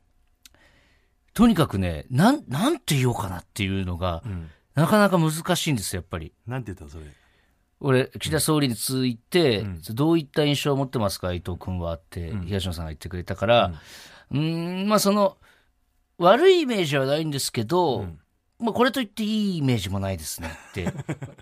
[1.32, 4.50] とにかくね、なん、なんて言おうかなっていうのが、うん。
[4.74, 6.32] なかなか難しいんですよ、やっぱり。
[6.46, 7.04] なんて言ったのそれ？
[7.82, 13.72] 俺、岸田総理について、んどういった印象を持ってますか、伊藤君はって、東野さんが言ってくれたから、
[14.30, 15.38] うーん、まあその、
[16.18, 18.06] 悪いイメージはないんですけど、
[18.58, 20.82] まあこれといっていいイメージもないですねって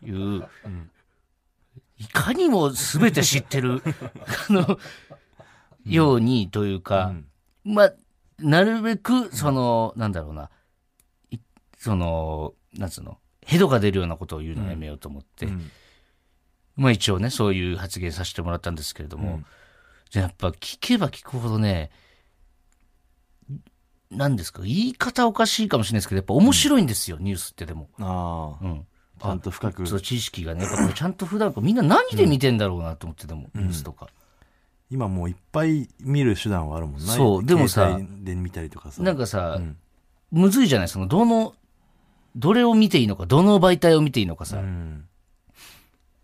[0.06, 0.48] いう、
[1.98, 3.82] いかにも全て知ってる、
[4.48, 4.78] あの、
[5.88, 7.14] ようにというか、
[7.64, 7.92] まあ、
[8.38, 10.50] なるべく、その、なんだろうな、
[11.30, 11.38] い
[11.76, 15.70] その、なんつうの、ヘドが出るようなことを言うのはやめようと思って、ん
[16.76, 19.42] まあ一応ね、そういう発言させてもらったんですけれども、
[20.10, 21.90] じゃあやっぱ聞けば聞くほどね、
[24.10, 27.88] なんですか、言い方おかしいかもしれないですけど、やっぱ面白いんですよ、ニュースってでも。
[27.98, 28.64] ああ。
[28.64, 28.86] うん。
[29.20, 29.86] ちゃんと深く。
[29.86, 34.08] そう、知識がね、やっぱちゃんと普段みんな何で見てんだろうなと思ってでも、ニュースとか。
[34.90, 37.12] 今もういっぱい見る手段はあるもんな。
[37.12, 39.02] そうでもさで見たりとかさ。
[39.02, 39.76] なんかさ、うん
[40.30, 40.88] むずいじゃない？
[40.88, 41.54] その、どの、
[42.36, 44.58] どれを見ていいのか、どの媒体を見ていいのかさ。
[44.58, 45.06] うん。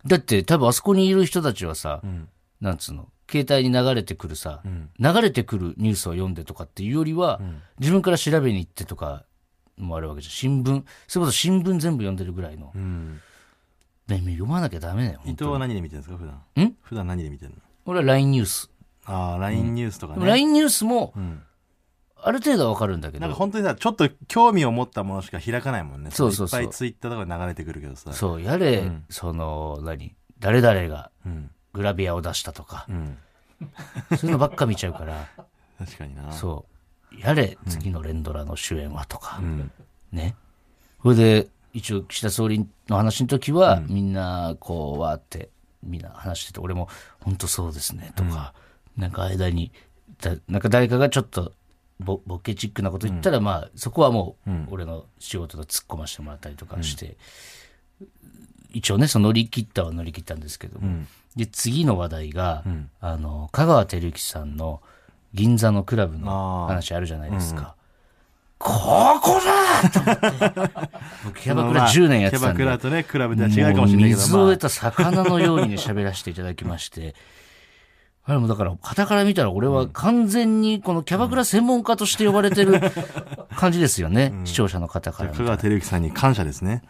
[0.06, 2.28] だって多分あそこにいる人たちはさ、ん
[2.60, 7.40] なんつうの、携帯に流れてくるさ、ん流れてくるニュースを読んでとかっていうよりは、
[7.78, 9.24] 自分から調べに行ってとか
[9.78, 10.32] もあるわけじゃん。
[10.32, 12.72] 新聞、それこそ新聞全部読んでるぐらいの。
[12.74, 13.22] うん。
[14.06, 15.22] で読まなきゃダメだよ。
[15.24, 16.62] 伊藤は何で見てるんですか普段？
[16.62, 16.76] ん？
[16.82, 17.56] 普段何で見てるの？
[17.86, 18.70] 俺は LINE ニュース。
[19.06, 20.26] ああ、LINE ニュースとかね。
[20.26, 21.42] LINE ニュースも、ん
[22.26, 26.10] ある程度はわかるんだけど、なんか本当にさ、ちょっと興味を持ったものしか開かないもんね。
[26.10, 28.14] そうそうそういっぱいツイッターとかで流れてくるけどさ。
[28.14, 31.50] そう、やれ、その、何、誰々がうん。
[31.74, 33.18] グラビアを出したとかう、ん。
[34.16, 35.28] そういうのばっか見ちゃうから、
[35.78, 36.32] 確かにな。
[36.32, 36.64] そ
[37.12, 39.70] う、やれ、次の連ドラの主演はとか、うん。
[40.10, 40.34] ね。
[41.02, 45.50] それで、一応、岸田総理の話の時は、みんな、こう、わーって、
[45.84, 46.88] みんな話してて、俺も、
[47.20, 48.54] 本当そうですね、とか、
[48.96, 49.72] なんか間に、
[50.20, 51.52] だなんか誰かがちょっと、
[52.00, 57.16] ボボケチックなこと言ったら、まあ、そこはもう、俺の仕事で突っ込ませてもらったりとかして、
[58.72, 61.04] 一応ね、その乗り切ったは乗り切ったんですけども、
[61.36, 62.64] で、次の話題が、
[63.00, 64.82] あの、香川照之さんの
[65.32, 67.73] 銀座のクラブの話あるじゃないですか。
[68.64, 70.70] ここだと思って。
[71.26, 72.56] 僕、 キャバクラ10年やってたんで。
[72.56, 77.14] キャバクラとね、クラブでは違うかもしれないけど、まあ水を得た魚のようにね、喋らせていただきまして。
[78.26, 82.80] あれもだから、傍から見たら俺は完全にこのキャバクラ専門家として呼ばれてる
[83.54, 84.32] 感じですよね。
[84.46, 86.82] 視聴者の方から香川照之さんに感謝ですね。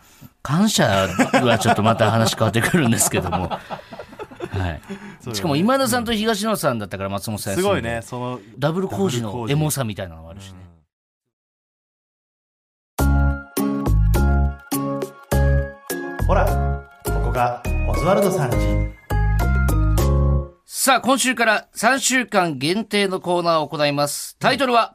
[0.43, 1.09] 感謝
[1.43, 3.51] はちょっとまた話変わってくるんですけども。
[3.51, 3.59] は
[4.69, 5.35] い。
[5.35, 10.64] しかも今田さんと東野さんだったから松本さんすごいね、その、ダブル工事のエモさみたいなのもあるしね。
[17.35, 18.57] がオズワルドさんち。
[20.65, 24.37] さあ、今週から3週間限定のコーナーを行います。
[24.39, 24.95] タイトルは、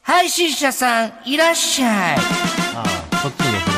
[0.00, 2.16] 配信者さんいらっしゃい。
[2.16, 3.74] ああ、こっちに送る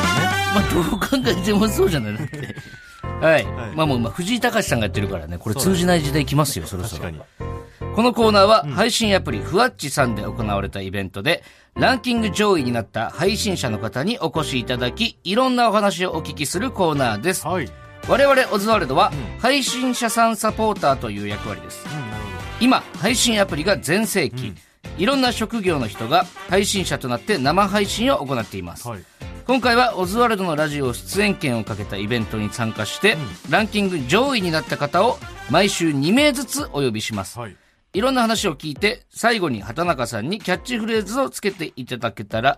[0.53, 2.55] まあ、どう考えてもそうじゃないだって。
[3.25, 3.45] はい。
[3.45, 6.95] はいまあもう、まあ、藤井隆さんがやってるからね、これ通じない時代来ますよ、そろのね。
[6.95, 7.43] そろ確か。
[7.43, 7.56] に。
[7.79, 11.43] このコーナーは配信アプリふわっちさんで行われたイベントで
[11.75, 17.65] ランキング上位になった配信者の方にお越しいただきいろんなお話をお聞きするコーナーですはい。
[17.65, 17.71] うん、
[18.09, 22.17] 我々オズワルドは配信者さんサポーターという役割ですなるほ
[22.59, 24.53] 今配信アプリが全盛期、
[24.97, 28.87] いろんな職業の人が配信者となって生配信を行っています。
[28.87, 29.03] はい。
[29.45, 33.15] 今回はオズワルドのラジオ出演権をかけたイベントに参加して、
[33.49, 35.19] ランキング上位になった方を
[35.51, 37.39] 毎週2名ずつお呼びします。
[37.39, 37.55] はい。
[37.93, 42.57] いろんな話を聞いて、最後に畑中さんにキャッチフレーズをつけていただけたら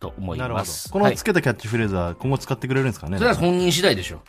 [0.00, 0.90] と思いなるほどます。。
[0.90, 3.18] このつけたキャッチフレーズは今後使ってくれるんですかね？
[3.18, 4.22] それは本人次第でしょ。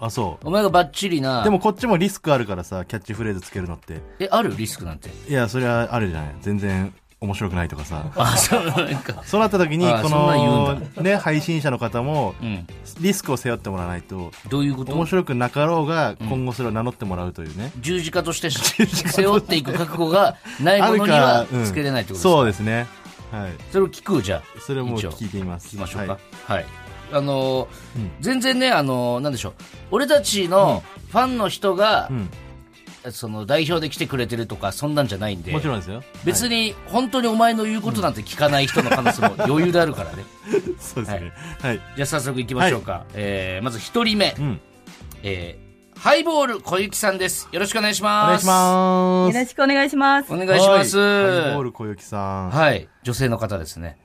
[0.00, 1.40] あ、そお前がバッチリな。
[1.40, 1.44] う。
[1.44, 4.00] でも、こっちもリスクあるからさ、キャッチフレーズつけるのって。
[4.20, 5.10] え、あるリスクなんて？
[5.28, 6.36] いや、それはあるじゃない。
[6.40, 8.06] 全然面白くないとかさ。
[8.16, 9.22] あ、そう、なんか。
[9.24, 12.66] そうなった時に、こあそんなね、配信者の方も、うん。
[13.00, 14.92] リスクを背負ってもらわないと、どういうこと？
[14.94, 17.72] 面白くなかろうが、今後それを名乗ってもらうというね。
[17.80, 18.50] 十字架として
[19.10, 22.86] 背負っていく覚悟がないものにはうんつけれないってことですか、そうですね。
[23.32, 23.50] はい。
[23.72, 24.60] それを聞くじゃあ。
[24.60, 25.66] それをもう一応聞いてみます。
[25.68, 26.18] 聞きましょうか。
[26.46, 26.66] ははい。
[27.12, 29.52] あのーうん全然ね、あのーなんでしょう。
[29.90, 32.14] 俺たちのファンの人がい。
[32.14, 32.30] う、ん。
[33.10, 35.52] その代表で来てくれてるとか、そんなんじゃないんで。
[35.52, 36.02] もちろんですよ。
[36.24, 40.16] 別に本当にお前の言うことなんて聞かない人の可能性も 余裕であるからね。
[40.16, 41.32] はいそうですね。
[41.60, 41.80] はい。
[41.96, 43.04] じゃあ早速行きましょうか。
[43.14, 44.34] えー、まず一人目。
[44.38, 44.60] うん。
[45.22, 47.48] えー、ハイボール小雪さんです。
[47.52, 48.26] よろしくお願いしおます。
[48.28, 49.34] 願いします。
[49.34, 50.36] よろしくお願いしますお。
[50.36, 50.98] 願いします。
[50.98, 52.50] はいハイボール小雪さん。
[52.50, 52.88] はい。
[53.02, 53.98] 女性の方ですね。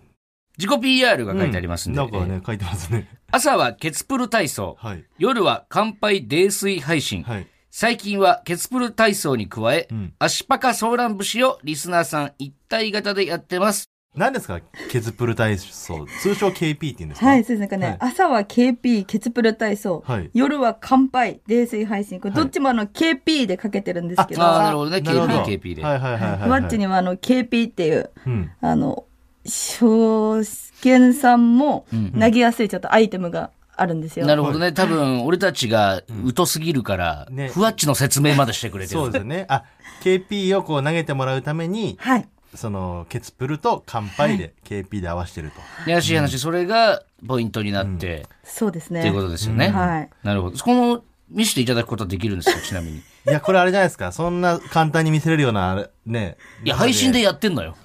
[0.58, 2.00] 自己 PR が書いてありますんで。
[2.00, 3.08] うなんかえーね、書いてますね。
[3.32, 4.78] 朝はケツプル体操。
[4.80, 5.04] はい。
[5.18, 7.24] 夜は乾杯泥酔配信。
[7.24, 7.48] はい。
[7.76, 13.90] 最近はケツプル体操に加え、うん足パカソーラン節をリスナーさん一体型でやってます。
[14.16, 14.60] 何ですか？
[14.92, 16.06] ケツプル体操。
[16.22, 17.26] 通称 KP って言うんですか？
[17.26, 20.04] はい、そうですなんかね、はい朝は KP、ケツプル体操。
[20.06, 22.20] はい夜は乾杯、泥酔配信。
[22.20, 25.02] これはいどっちもあの KP でかけてるんですけど、ああ、なるほどね。
[25.02, 25.84] なるほど KP、KP で。
[25.84, 26.50] はいはいはいはいはい。
[26.52, 28.52] ワッチにはあの KP っていう、うん。
[28.62, 29.06] あの、
[29.48, 30.44] 証
[30.82, 34.26] 券さんもうん投げやすいちょっとアイテムがあるんですよ。
[34.26, 34.72] なるほどね。
[34.72, 36.04] 多分、俺たちが
[36.36, 39.00] 疎すぎるから、ねふわっちの説明までしてくれてる。
[39.00, 39.46] そうですよね。
[39.50, 39.64] あ、
[40.04, 42.28] KP をこう投げてもらうために、はい。
[42.56, 45.90] その、ケツプルと乾杯で KP で合わせてると。
[45.90, 49.00] やらしい話、それがポイントになって、そうですね。
[49.00, 49.70] っていうことですよね。
[49.70, 50.10] はい。
[50.24, 50.58] なるほど。
[50.58, 52.98] この、見せていただくことはできるんですかちなみに。
[53.26, 54.12] いや、これあれじゃないですか。
[54.12, 56.38] そんな簡単に見せれるような、あれね。
[56.64, 57.76] いや、配信でやってんのよ。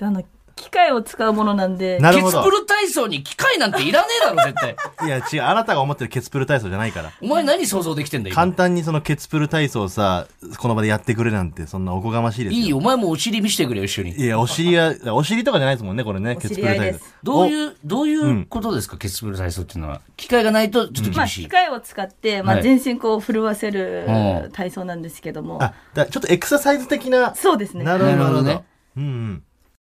[0.00, 0.22] あの、
[0.60, 4.76] 機械を使うものなんで、ケツなるほどプル体操に機械なんていらねえだろ、絶対。
[5.08, 5.42] いや、違う。
[5.50, 7.12] あなたが思ってるケツプル体操じゃないから。
[7.22, 8.34] お前何想像できてんだよ。
[8.36, 10.26] 簡単にそのケツプル体操をさ、
[10.58, 12.60] この場でやってくれなんて、そんなおこがましいですよ。
[12.60, 14.10] いいよ、お前もお尻見せてくれよ、一緒に。
[14.12, 17.14] いや、お尻は、お尻とかじゃないですもんね、これね、おケツ知り合いでプル体操す。
[17.22, 20.02] どういう、どういうことですか、ケツプル体操っていうのは？
[20.16, 21.44] 機械がないとちょっとまあ、厳しい。
[21.44, 27.34] 機械を使って、まあ、はい全身こう震わせるうん体操なんですけども、あ、だちょっとエクササイズ的な。
[27.34, 27.84] そうですね。
[27.84, 28.42] なるほど、なるほど。
[28.42, 28.64] なるほ
[28.98, 29.42] うんうん。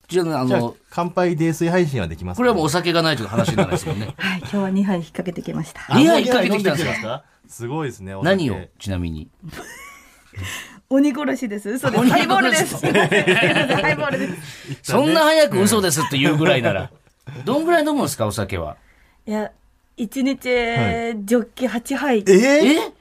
[0.07, 4.13] じゃあ、あの、、乾杯泥酔配信はできますかこれはもうお酒がないという話にならないですもんね。
[4.17, 5.81] はい、今日は2杯引っ掛けてきました。
[5.89, 9.29] あ二杯かけてきたんですかすごいですね、何を、ちなみに？
[10.89, 11.69] 鬼殺しです。
[11.69, 11.99] 嘘です。
[11.99, 12.77] 鬼ハイボールです。
[12.87, 14.79] ハイボールです。
[14.83, 16.91] そんな早く嘘ですって言うぐらいなら。
[17.43, 18.77] どんぐらい飲むんですか、お酒は？
[19.25, 19.51] いや、
[19.97, 22.23] 1日、ジョッキ8杯。
[22.29, 22.75] え？
[22.75, 22.91] え？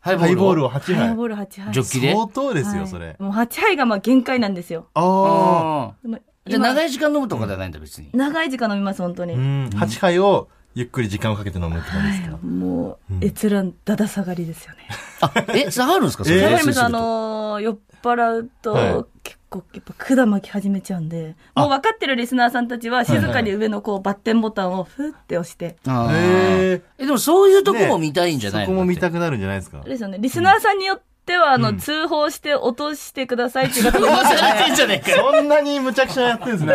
[0.00, 0.66] ハイボールを？
[0.66, 0.94] を8杯。
[0.96, 1.72] ハイボール8杯。
[1.72, 2.12] ジョッキで？
[2.12, 3.16] 相当ですよ、はいそれ。
[3.18, 4.88] もう8杯がまあ限界なんですよ。
[4.92, 6.08] ああ
[6.46, 8.10] じゃ長い時間飲むとかじゃないんだ、別に。
[8.12, 9.32] 長い時間飲みます、本当に。
[9.32, 9.36] あ。
[9.36, 9.70] うん。
[9.74, 12.36] 8杯をゆっくり時間をかけて飲むって感じですか？
[12.38, 14.78] もう、閲覧だだ下がりですよね。
[15.20, 16.24] あ、え、下がるんですか？
[16.24, 16.82] それえー下がります。
[16.82, 28.66] あのー酔っ払うと、はい結構、やっぱ管巻き始めちゃうんで、もう分かってるリスナーさんたちは静かに上のこうバッテンボタンをふって押して、あーへえ、でもそういうとこも見たいんじゃないの？
[28.66, 29.80] そこも見たくくなるんじゃないですか？
[29.84, 30.18] ですよね。
[30.20, 31.04] リスナーさんによって
[31.36, 34.76] は、あの、うん通報して落としてくださいっていう方もいますよされてんね。
[34.76, 35.32] じゃねえかよ。
[35.32, 36.74] そんなにむちゃくちゃやってるんですね。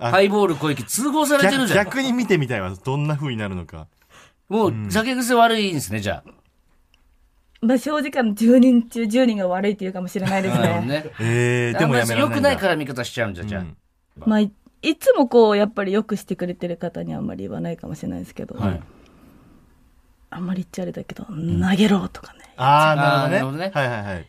[0.00, 1.84] あハイボール小池通報されてる逆じゃん。
[1.86, 2.72] 逆に見てみたいわ。
[2.72, 3.88] どんな風になるのか。
[4.48, 6.22] もう、酒癖悪いんですね、じゃ
[7.60, 10.54] まあ正直あの10人中10人が悪いっていうかもしれないであ。
[10.54, 11.00] すなるほどね。
[11.00, 11.10] ね。
[11.20, 13.64] えー、でもやめられ良くないか絡み方しちゃうんじゃ、じゃあ。
[14.24, 18.82] まあい、いつもこう、やっぱりよくしてくれてる方にはあんまり言わないかもしれないですけど、はい。
[20.30, 21.34] あんまり言っちゃあれだけど、投
[21.76, 22.40] げろとかね。
[22.56, 23.70] ああ、なるほどね。
[23.74, 24.28] はいはいはい。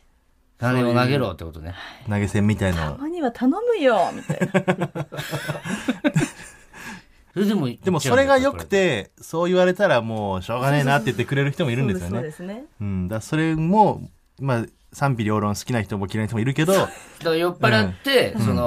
[0.60, 1.74] 種を投げろってことね。
[2.08, 2.98] 投げ銭みたいたの。
[2.98, 5.06] まには頼むよみたいな。
[7.34, 12.16] それでも、でもそれが良く、て、そう言われたらもうしょうがねえなって言ってくれる人もいるんですよね。
[12.16, 12.66] そうですね。
[12.82, 13.08] うん。
[13.08, 14.02] だそれも、
[14.40, 16.92] まあ、賛否両論好きな人も嫌いな人もいるけど、 だか
[17.26, 18.64] ら酔っ払って、その、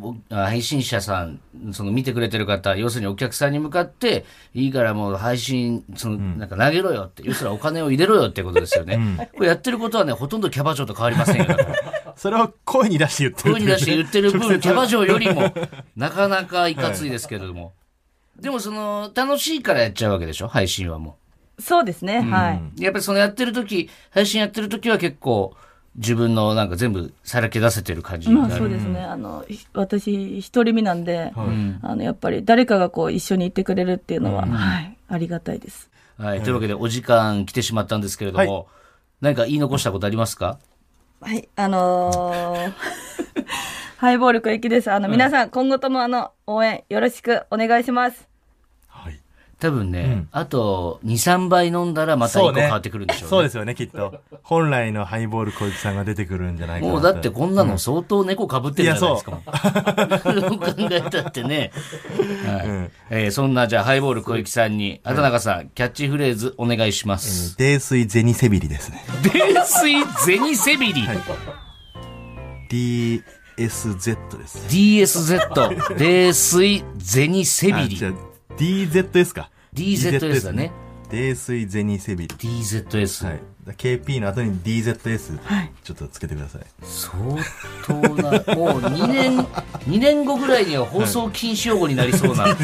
[0.00, 1.38] おあ配信者さん、
[1.72, 9.30] その見てくれてる方、要するにお客さんに向かって、いいからもう配信、その、なんか投げろよって、要するにお金を入れろよってことですよね。
[9.34, 11.46] これやってることはね、ほとんどキャバ嬢と変わりませんよ。
[12.16, 15.52] それを声に出して言ってる声に出して言ってる分、キャバ嬢よりも、
[15.96, 17.74] なかなかいかついですけれども。
[18.40, 20.48] でもその、楽しいからやっちゃうわけでしょ？
[20.48, 21.18] 配信はも
[21.60, 22.20] そうですね。
[22.20, 22.62] はい。
[22.80, 22.82] う。
[22.82, 25.54] やっぱりそのやってる時、配信やってる時は結構、
[25.96, 28.50] 自分のなんか全部さらけ出せてる感じにまあ。
[28.50, 29.00] そうですね。
[29.00, 35.90] あの、ひ私、一人身なんで、うんあの、やっぱり誰かがこう一緒にいてくれるっていうのは、はい、ありがたいです。
[36.16, 36.42] はい。
[36.42, 38.68] というわけで、お時間来てしまったんですけれども、
[39.20, 40.58] 何か言い残したことありますか？
[41.20, 42.72] はい、あのー
[43.98, 44.90] ハイボール小雪です。
[44.90, 48.29] あの、皆さん、今後ともあの、応援よろしくお願いします。
[49.60, 49.70] はい。
[49.70, 53.28] 多分ね、あと2、3杯飲んだらまた1個変わってくるんでしょうね。
[53.30, 54.20] そうですよね、きっと。
[54.42, 59.30] 本来のハイボール小雪さんが出てくるんじゃないかなもうだってこんなの相当猫被ってるじゃないですか。
[60.34, 61.72] どう考えたってね。
[62.46, 67.56] はい んえーそんなじゃあハイボール小雪さんに、畑中さん、キャッチフレーズお願いします。
[67.58, 69.04] 泥酔銭セビリですね。
[69.22, 71.08] 泥酔銭セビリ
[72.70, 74.68] ？DSZ ですね。
[74.68, 75.54] DSZ、
[75.98, 78.29] 泥酔銭セビリ
[78.60, 79.48] DZS か。
[79.74, 80.70] DZS だね。
[81.10, 82.34] 泥酔銭セビリ。
[82.36, 83.26] DZS。
[83.26, 83.40] はい。
[83.64, 85.38] だ KP の後に DZS、
[85.82, 86.62] ちょっとつけてください。
[86.82, 87.12] 相
[87.86, 89.38] 当な、もう2年、
[89.88, 92.54] 2年後ぐらいには放送禁止用語になりそうな。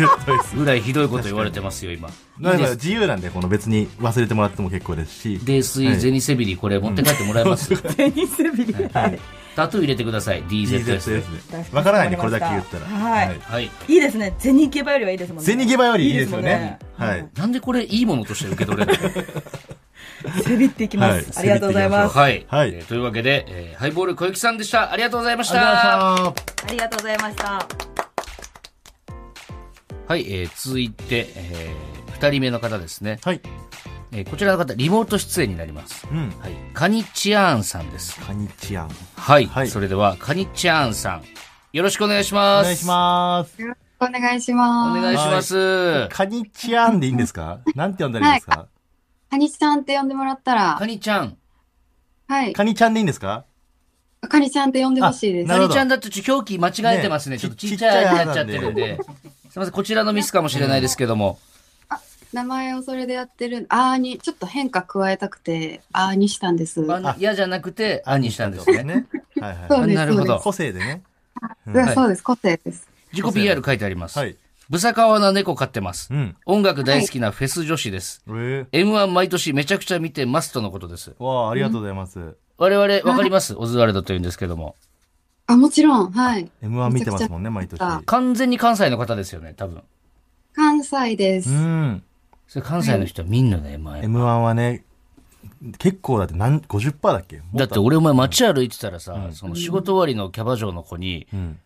[0.55, 2.09] ぐらいひどいこと言われてますよ、今。
[2.09, 2.75] だからいいです。
[2.77, 5.41] 自由なんで、この別に忘れてもらっても結構ですし。
[5.45, 7.71] 泥酔銭セビリ、これ持って帰ってもらえます？
[7.97, 8.75] テニスビリ。
[8.93, 9.19] はい。
[9.57, 11.75] タトゥー入れてください、DZS。
[11.75, 12.85] わからないね、これだけ言ったら。
[12.87, 13.71] はいはい。
[13.89, 14.35] いいですね。
[14.39, 15.45] 銭ゲバよりはいいですもんね。
[15.47, 17.27] 銭ゲバよりいいですよねはい。
[17.35, 18.97] なんでこれいいものとして受け取れない
[20.45, 21.13] せび っていきます。
[21.15, 22.17] はいありがとうございます。
[22.19, 22.47] はい。
[22.49, 24.93] はいえーというわけで、えーハイボール小雪さんでした。
[24.93, 26.13] ありがとうございました。
[26.13, 26.35] ああ
[26.71, 27.67] りがとうございました。
[30.07, 33.19] はい、えー続いて、えー二人目の方ですね。
[33.25, 33.41] はい。
[34.13, 36.07] えーこちらの方、リモート出演になります。
[36.11, 36.31] うん。
[36.41, 36.53] はい。
[36.75, 38.19] カニチアーンさんです。
[38.21, 38.91] カニチアン。
[39.17, 39.47] はい。
[39.47, 41.25] はいそれでは、カニチアーンさん。
[41.73, 42.65] よろしくお願いしおます。
[42.65, 43.57] 願いします。
[43.99, 44.99] お願いします。
[44.99, 46.09] お願いします。
[46.11, 47.61] カニチアンでいいんですか？
[47.75, 48.69] なんて呼んだらいいですか？
[49.31, 51.37] カニさんって呼んでもらったらカ、ニちゃん。
[52.29, 52.53] はい。
[52.53, 53.45] カニちゃんでいいんですか？
[54.29, 57.37] カニちゃんって呼んでほしいですなるほどカニちゃんだとちょっと表記間違えてますね。
[57.37, 58.99] ねちょっとちっちゃいになっちゃってるんで。
[59.51, 61.39] すみません、こちらのミスかもしれないですけども。
[62.33, 66.81] 名前をそれでやってる、あーに、ちょっと変化加えたくて、あーにしたんです。
[66.93, 68.83] あの嫌じゃなくて、あにしたんですね。
[68.85, 69.07] ね。
[69.41, 69.89] はいそうはい。
[69.89, 69.97] です。
[69.97, 71.03] なるほど個性でね。
[71.95, 72.23] そうです。
[72.23, 72.89] 個性です。
[73.13, 74.19] 自己 PR 書いてあります。
[74.19, 74.37] はい。
[74.69, 76.13] ブサカワな猫飼ってます。
[76.13, 76.37] うん。
[76.45, 78.23] 音楽大好きなフェス女子です。
[78.29, 81.13] え M1 毎年めちゃくちゃ見てますとのことです。
[81.13, 82.35] ー、わあ、ありがとうございます。
[82.59, 83.55] 我々わかります？
[83.57, 84.75] オズワルドというんですけども。
[85.47, 86.51] あ、もちろん、はい。
[86.63, 87.81] M1 見てますもんね、毎年。
[87.81, 89.83] あ完全に関西の方ですよね、多分。
[90.53, 91.51] 関西です。
[91.51, 92.03] うん。
[92.57, 94.01] それ関西の人は見んのね、前。
[94.01, 94.87] M1 はね、
[95.79, 97.43] 結構だって何、50%だっけ？
[97.55, 101.59] だって俺お前街歩いてたらさ、その仕事終わりのキャバ嬢の子に、うん。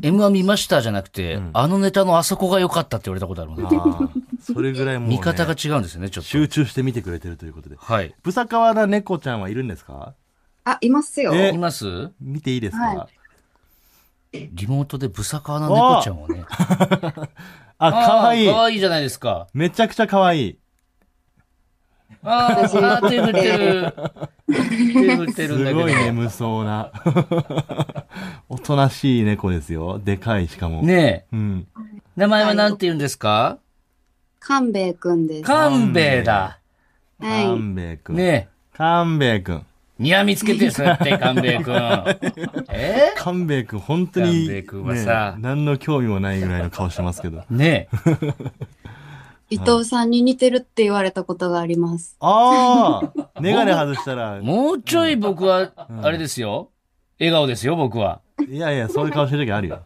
[0.00, 3.68] M1 見ましたじゃなくて、んあのネタのあそこが良かったって言われたことあるもんね。
[3.70, 4.08] ああ、
[4.40, 6.30] それぐらいもう、ね、見方が違うんですよね、ちょっと。
[6.30, 7.76] 集中して見てくれてるということで。
[7.78, 8.14] はい。
[8.22, 10.14] ブサカワな猫ちゃんはいるんですか？
[10.64, 11.34] あ、いますよ。
[11.34, 12.10] えいます？
[12.20, 13.08] 見ていいですか、は
[14.32, 16.44] リモートでブサカワな猫ちゃんをね。
[17.78, 18.52] あ、かわいいか。
[18.54, 19.48] わいいじゃないですか。
[19.52, 20.58] めちゃくちゃかわいい。
[22.22, 23.94] あーあー、手振ってる。
[24.46, 25.80] 手振ってるんだけど。
[25.80, 26.90] すごい眠そうな。
[28.48, 29.98] おとなしい猫ですよ。
[29.98, 30.82] でかいしかも。
[30.82, 31.34] ねえ。
[31.34, 31.66] うん。
[32.16, 33.58] 名前は何て言うんですか？
[34.40, 35.42] 勘兵衛くんです。
[35.44, 36.60] 勘兵衛だ。
[37.18, 37.44] はい。
[37.44, 38.16] 勘兵衛くん。
[38.16, 39.66] ね勘兵衛くん。
[39.98, 40.02] え。
[40.02, 41.74] にゃみつけて、そうやって、勘兵衛くん。
[42.70, 43.12] え？
[43.16, 47.44] 勘兵衛くん、本当に、勘兵衛くんはさね何の興味もないぐらいの顔してますけど。
[47.50, 48.34] ねえ。
[49.50, 52.16] 伊藤さんに似てるって言われたことがあります。
[52.18, 55.70] ああメガネ外したら、もうちょい僕は、
[56.02, 56.70] あれですよ。
[57.20, 58.20] 笑顔ですよ、僕は。
[58.48, 59.80] いやいや、そういう顔してる時あるよ。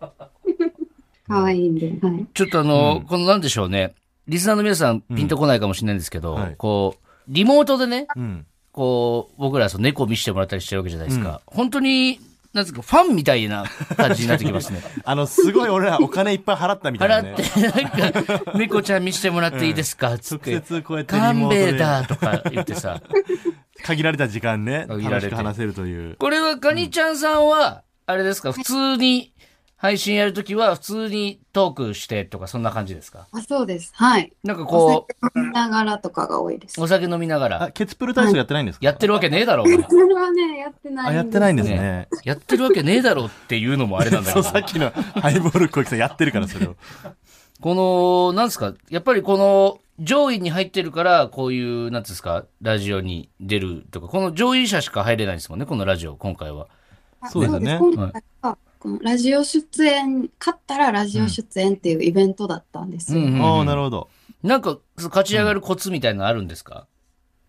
[1.29, 2.27] 可愛いんで、はい。
[2.33, 3.95] ちょっとあの、このなんでしょうね。
[4.27, 8.47] リスナーの皆さんピンとこないかもしれないんですけど、はいこう、リモートでね、うん。
[8.73, 11.41] こう、僕らその猫を見せてもらったりしてるわけじゃないですか。
[11.47, 12.21] 本当に、
[12.55, 13.65] なんですか、ファンみたいな
[13.97, 14.81] 感じになってきますね。
[15.05, 17.35] あの、すごい俺らお金いっぱい払ったみたいなね。
[17.37, 20.17] 払って、なんか、猫ちゃん見せてもらっていいですか？
[20.19, 20.53] つっ直て。
[20.67, 23.01] 接こうやってリモーだとか言ってさ。
[23.85, 26.17] 限られた時間ね、限られて楽しく話せるという。
[26.17, 29.33] これはカニちゃんさんは、あれですか、普通に
[29.81, 33.29] 配信やるときは普通にトークしてとかそんな感じですか？
[33.31, 33.93] あ、そうです。
[33.95, 34.33] はい。
[34.43, 36.85] なんかおこ酒飲みながらとかが多いですう、。
[36.85, 38.85] お酒飲みながあ、ら、ケツプル体操やってないんですか？
[38.85, 42.09] やってるわけねえだろ、お前それはね、やってないあ、やってないんですねね。
[42.25, 44.53] やってるわけねえだろっていうのもあれなんだ そう、けど。
[44.53, 46.75] さっきのハイボール小木さんやってるから、それを。
[47.61, 56.67] この、なんですか、やっぱりこの、上位に入ってるから、こういう、なんていうんですか、ラジオに出るとか、この上位者しか入れないんですもんね、このラジオ、今回は。
[57.31, 63.21] そうですよね今回はこのラジオ出演、勝ったらラジオ出演っていうイベントだったんですよ。
[63.21, 64.09] うんうんああ、なるほど。
[64.43, 66.87] なんか、そう勝ち上がるコツみたいなのあるんですか？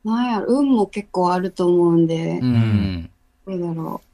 [0.03, 3.09] なんやろ、運も結構あると思うんでう、ん。
[3.45, 4.07] どれだろう。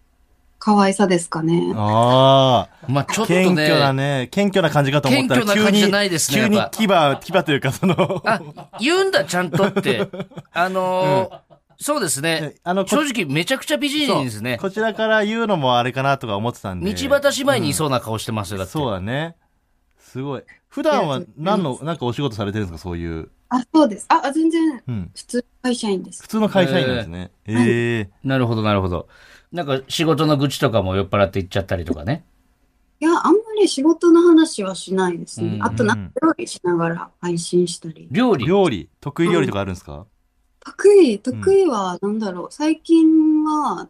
[0.57, 1.71] 可愛さですかね。
[1.75, 3.25] あまあちょあ。
[3.25, 3.43] っとね。
[3.45, 6.87] 謙虚なね、謙虚な感じかと思ったら、急に、謙虚な感じじゃないですね急に牙、
[7.33, 8.41] 牙というか、その、あ、
[8.79, 10.09] 言うんだ、ちゃんとって。
[10.51, 11.44] あのー
[11.79, 12.55] そうですね。
[12.63, 14.57] あの、こ正直めちゃくちゃ美人ですね。
[14.59, 16.93] こちらから言うのもあれかなとか思ってたんで。
[16.93, 18.71] 道端姉妹にいそうな顔してますよ、だって。
[18.73, 19.35] そうだね。
[19.99, 20.43] すごい。
[20.69, 23.29] 普段は何の、なんかお仕事されてるんですかそういう。
[23.49, 24.05] あ、そうです。
[24.09, 25.11] あ、あ全然、うん。
[25.15, 26.27] 普通会社員です普。
[26.29, 27.31] 通の会社員なんですね。
[27.45, 29.07] ええなるほど、なるほど。
[29.51, 32.25] なんか仕事の愚痴とかも酔っ払って言っちゃったりとかね。
[32.99, 35.55] いや、あんまり仕事の話はしないですね。
[35.55, 38.07] うんあと、なんか料理しながら配信したり。
[38.09, 38.45] 料理。
[38.45, 40.05] 料理、得意料理とかあるんですか？
[40.65, 42.47] 得意、得意は、なんだろう。
[42.49, 43.87] 最近は、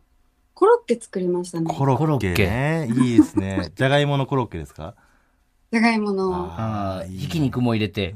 [0.54, 1.74] コロッケ作りましたね。
[1.74, 2.88] コロッケね。
[2.90, 3.72] いいですね。
[3.76, 4.94] じゃがいものコロッケですか？
[5.72, 8.16] じゃがいもの、ああ、いいひき肉も入れて。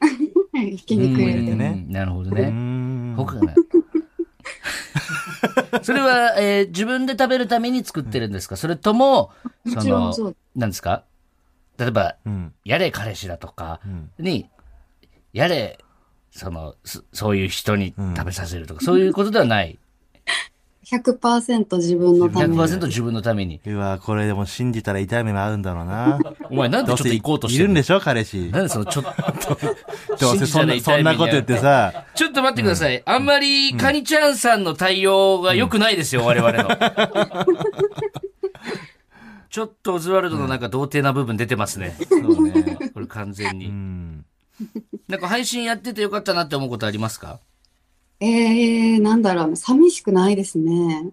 [0.54, 1.84] ひき肉入れてうんね。
[1.88, 2.48] なるほどね。
[2.50, 3.14] ん。
[3.16, 3.56] 他がない。
[5.82, 8.56] それは、えー自分で食べるために作ってるんですか？
[8.56, 9.32] それとも、
[9.64, 11.04] もそのちろんそう、なんですか？
[11.78, 12.54] 例えば、うん。
[12.64, 14.10] やれ彼氏だとかうん。
[14.18, 14.48] に、
[15.32, 15.78] やれ、
[16.36, 19.78] その、そそういう人に食べさせるとか、そういうことではない。
[20.84, 22.58] 100%自分のために。
[22.58, 23.60] 100%自分のために。
[23.64, 26.18] うわ、これでも信じたら痛い目もあるんだろうな。
[26.50, 28.50] お前なんでちょっと行こうとしているんでしょ彼氏。
[28.50, 29.10] なんでそのちょっと、
[30.20, 33.02] どうせそんな、そんなこと言ってさ、ちょっと待ってください。
[33.06, 36.68] あんまり、カニちゃんさんの対応が良くないですよ、我々の。
[39.48, 41.96] ちょっとオズワルドのなんか童貞な部分出てますね。
[42.08, 42.76] そうね。
[42.92, 43.68] これ完全うに。
[43.68, 44.24] ん。
[45.08, 47.40] なんか配信やっててよかったなって思うことありますか？
[48.20, 49.56] えー、なんだろう。
[49.56, 51.10] 寂しくないですね。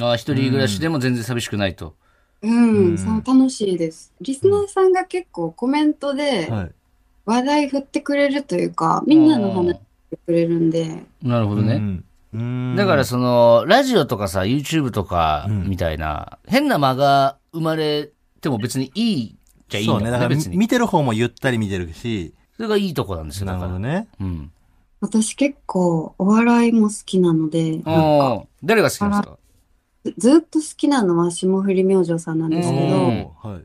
[0.00, 1.94] ああ、一人暮らしでも全然寂しくないと。
[2.42, 4.12] うん、うんそう楽しいです。
[4.20, 6.70] リスナーさんが結構コメントではい。
[7.24, 9.80] 話題振ってくれるというか、みんなの話し
[10.10, 11.74] てくれるんで、なるほどね。
[11.74, 12.76] うんうん。
[12.76, 18.10] だからその、ラジオとかさ、YouTube とかうんみたいな、変な間が生まれ
[18.40, 19.36] ても別にいい
[19.68, 20.10] じゃいいんそうね。
[20.12, 20.36] だから。
[20.36, 23.70] 見てる方もゆったり見てるし、それがいいとこなんですよ、なだから。
[23.72, 24.08] るほどね。
[24.20, 24.52] うん。
[25.00, 29.38] 私結構お笑いも好きなので、ああ、誰が好きなんですか？
[30.04, 33.64] ずずっと好きなのは霜降り明星さんなんですけうんど、はい。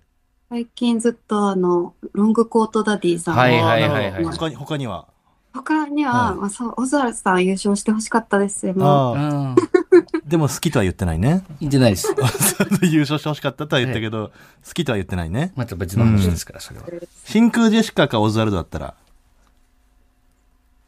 [0.50, 5.08] 最近ずっとあの、ロングコートダディさんはいのはいはいはい他に、他には？
[5.54, 8.74] 他には、はいまあ、そう、オズワルドさん優勝してほしかったですよ。
[8.74, 9.30] もうああ。
[9.30, 9.56] うん。
[10.26, 11.44] でも好きとは言ってないね。
[11.60, 12.14] 言ってないです。
[12.84, 14.32] 優勝してほしかったとは言ったけど、
[14.66, 15.52] 好きとは言ってないね。
[15.56, 16.86] また別の話ですから、それは。
[17.26, 18.94] 真空ジェシカかオズワルドだったら。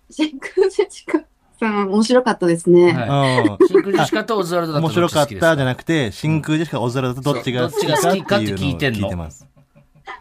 [0.10, 1.24] 真空ジェシカ
[1.60, 2.92] さん面白かったですね。
[2.94, 7.88] はいうんシンクルジェシカとオズワルドだと面白かったじゃななくて、真空ジェシカ、オズワルドとどっちが好き
[8.24, 9.48] かってっていうのを聞いてます。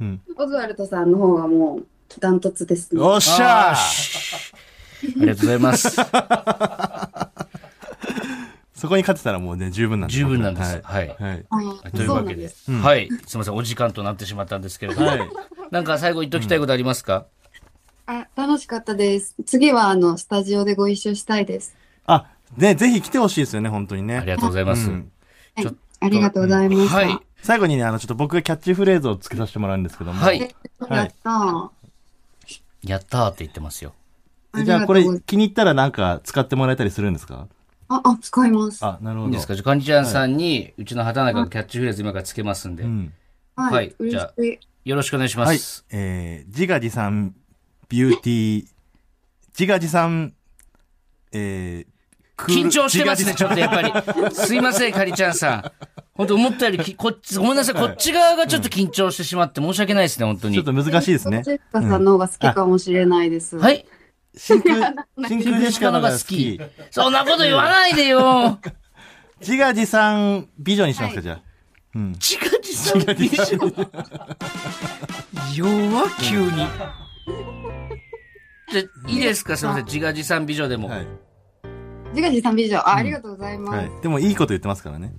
[0.01, 0.21] うん。
[0.37, 1.87] オズワルドさんの方がもう、
[2.21, 3.01] ダントツですね。
[3.01, 3.77] おっしゃーあ
[5.17, 5.97] りがとうございます。
[8.75, 10.81] そこに勝てたらもうね、十分なんです十分なんです。
[10.83, 11.09] はい。
[11.09, 11.17] はい。
[11.19, 11.45] はい。
[11.85, 12.51] あというわけで
[12.83, 13.09] はい。
[13.27, 13.55] すみません。
[13.55, 15.07] お時間となってしまったんですけれども。
[15.07, 15.21] はい。
[15.71, 17.27] なんか最後言っときたいことありますか？
[18.07, 19.37] あ、楽しかったです。
[19.47, 21.77] 次はあの、スタジオでご一緒したいです。
[22.07, 24.17] あ、ね、ぜひ来てほしいですよね、本当にね。
[24.19, 24.89] ありがとうございます。
[24.89, 25.11] うん
[25.55, 25.75] はいちょっ。
[26.01, 26.97] ありがとうございました。
[26.97, 27.19] はい。
[27.43, 30.21] 最後にね、あの、ちょっと僕がキャッチフレーズをつけさせてもらうんですけども。
[30.21, 30.41] はい。
[30.41, 31.71] やった？
[32.85, 33.95] やったーって言ってますよ。
[34.53, 34.65] ー。
[34.65, 37.49] じゃあこれ気に入ったらなんか使ってもらえたりするんですか？
[37.89, 38.85] あ、あ、使います。
[38.85, 39.29] あ、なるほど。
[39.29, 39.55] いいですか？
[39.55, 43.13] じゃあ、かんちゃんさんに、うちの畑中がキャッチフレーズ今からつけますんでう、ん。
[43.57, 43.95] ははいい。
[43.99, 44.27] 嬉し
[44.85, 44.89] い。
[44.89, 45.85] よろしくお願いしまはいす。。
[45.91, 47.35] えー、自画自賛
[47.89, 48.67] ビューティー、
[49.59, 50.33] 自画自賛、
[51.33, 54.35] えー、緊張してますね、ちょっとやっぱり。
[54.35, 55.73] すいません、かりちゃんさん。
[56.15, 60.65] 本当思ったよりき、 こっち、ごめんなさい、こっち側がちょっと緊張してしまって申し訳ないですね、本当にちょっ。
[60.65, 61.53] と難しいですねジ。
[61.53, 63.57] ェシカさんの方が好きかもしれないです。
[63.57, 63.87] はい。
[64.37, 66.61] 真空、真空ジェシカの方が好き。
[66.91, 68.59] そんなこと言わないでよ。
[69.41, 71.41] 自画自賛美女にしますか、じゃあ。
[71.95, 72.13] うん。
[72.13, 73.47] 自画自賛美女？
[75.55, 76.51] 弱、急に。
[78.71, 79.57] じゃあ、いいですか？
[79.57, 80.89] すいません、自画自賛美女でも。
[80.89, 81.07] はい。
[82.11, 82.79] 自画自賛美女。
[82.79, 83.77] あ、ありがとうございます。
[83.79, 83.91] はい。
[84.03, 85.13] でもいいこと言ってますからね。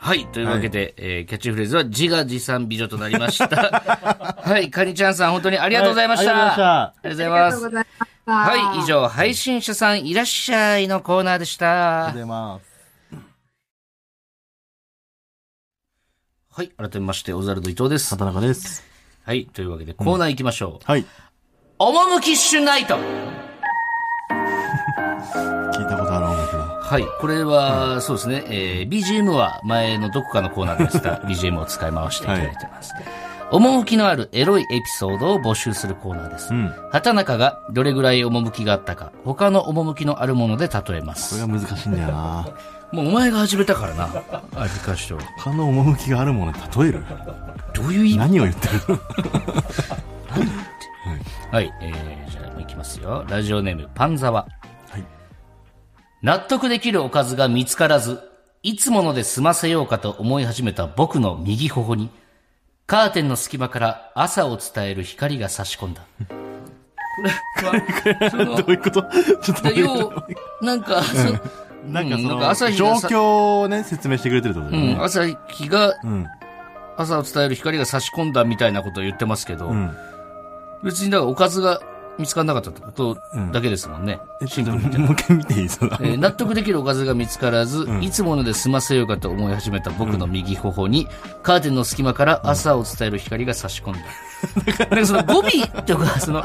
[0.00, 0.18] はい。
[0.18, 0.26] はい。
[0.32, 3.48] というわけで、えーキャッチフレーズは自画自賛美女となりました。
[4.42, 4.70] はい。
[4.70, 6.32] かにちゃんさん、本当にありがとうございました。
[6.32, 8.24] はいありがとうございましたありがとうございます。
[8.26, 8.68] ありがとうござい。
[8.70, 8.78] はい。
[8.80, 12.06] 以上、配信者さんいらっしゃいのコーナーでした。
[12.08, 12.68] ありがとうございます。
[16.54, 16.68] はい。
[16.68, 18.10] 改めまして、オザルド伊藤です。
[18.10, 18.84] 畑中です。
[19.24, 19.46] はい。
[19.46, 20.84] というわけで、コーナー行きましょう。
[20.90, 21.06] はい。
[21.78, 22.96] 趣シュナイト
[24.28, 26.17] 聞いたことある。
[26.88, 27.04] はい。
[27.20, 32.94] これは、そうですね、えー BGM は前のどこかのコーナーでやってた BGM を使い回していただいてます。
[33.50, 36.52] 趣のあるエロいエピソードを募集するコーナーです。
[36.52, 36.68] うん。
[36.90, 41.40] 畑中がどれぐらい趣があったか、他の趣のあるもので例えます。
[41.42, 42.48] これが難しいんだよな。
[42.92, 44.08] もうお前が始めたからな。
[44.56, 45.18] 味かしと。
[45.38, 47.04] 他の趣があるものに例える？
[47.74, 48.18] どういう意味？
[48.18, 48.98] 何を言ってる？
[51.50, 53.24] はい、えー、じゃあ、いきますよ。
[53.28, 54.46] ラジオネーム、パンザワ。
[56.22, 58.20] はい納得できるおかずが見つからず、
[58.64, 62.10] いつもので済ませようかと思い始めた僕の右頬に、
[62.86, 66.02] カーテンの隙間から朝を伝える光が差し込んだ。
[67.16, 67.30] これ
[68.14, 69.02] は、そのどういうこと？
[69.42, 70.24] ちょっとで要、
[70.60, 71.40] なんか、そう
[71.88, 74.92] んなんかその、か朝日状況をね、説明してくれてるってことだよね。
[74.94, 76.26] うん、朝日が、うん。
[76.96, 79.96] 朝を伝える光が差し込んだみたいなことを言ってますけど、うん。
[80.82, 81.80] 別にだからおかずが
[82.18, 83.16] 見つからなかったってこと
[83.52, 84.18] だけですもんね。
[84.42, 91.06] え、ちょっと、もう一回見ていいそのえー納得できるおかずが見つからず、いつもので済ませようかと思い始めた僕の右頬に、
[91.42, 93.98] カーテンの隙間から朝を伝える光が差し込んだ。
[94.90, 96.44] なんかその語尾とか、その、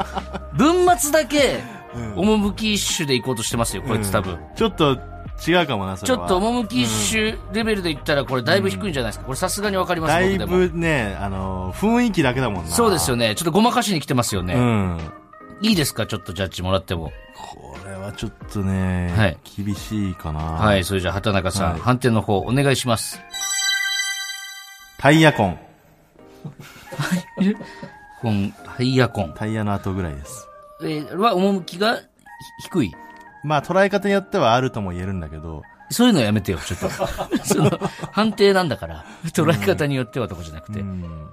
[0.54, 1.60] 文末だけ、
[2.16, 4.38] 趣一種で行こうとしてますよ、こいつ多分。
[4.56, 4.98] ちょっと
[5.48, 6.18] 違うかもな、それは。
[6.18, 9.24] ちょっと趣一種レベルで言ったら、これだいぶ低いんじゃないですか？
[9.26, 10.38] これさすがにわかりますだい。
[10.38, 12.70] ぶね、あの、雰囲気だけだもんな。
[12.70, 13.34] そうですよね。
[13.34, 14.54] ちょっとごまかしに来てますよね。
[14.54, 14.98] うん。
[15.60, 16.06] いいですか？
[16.06, 17.12] ちょっとジャッジもらっても。
[17.36, 20.40] これはちょっとね、はい厳しいかな。
[20.40, 20.84] はい。
[20.84, 23.20] それじゃあ、畑中さん、はい判定の方、お願いします。
[24.98, 25.58] タイヤコン。
[28.20, 29.34] こ のタイヤコン。
[29.34, 30.48] タイヤの後ぐらいです。
[30.82, 32.02] えー、は、趣がひ
[32.64, 32.92] 低い？
[33.42, 36.88] まあ、捉え方によってはあるとも言えるんだけど、そういうのやめてよ、ちょっと。
[37.44, 37.70] その、
[38.12, 39.04] 判定なんだから。
[39.26, 40.80] 捉え方によってはとかじゃなくて。
[40.80, 41.28] うん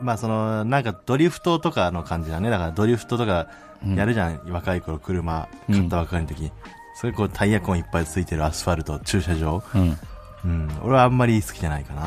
[0.00, 2.50] まあ、その、なんかドリフトとかの感じだね。
[2.50, 3.48] だからドリフトとか
[3.94, 4.40] やるじゃん。
[4.50, 6.52] 若い頃車買ったばっかりの時。
[7.00, 9.62] それこうタイヤコンいっぱいついてるアスファルト、駐車場。
[9.74, 9.98] うん。
[10.44, 10.70] うん。
[10.82, 12.02] 俺はあんまり好きじゃないかな。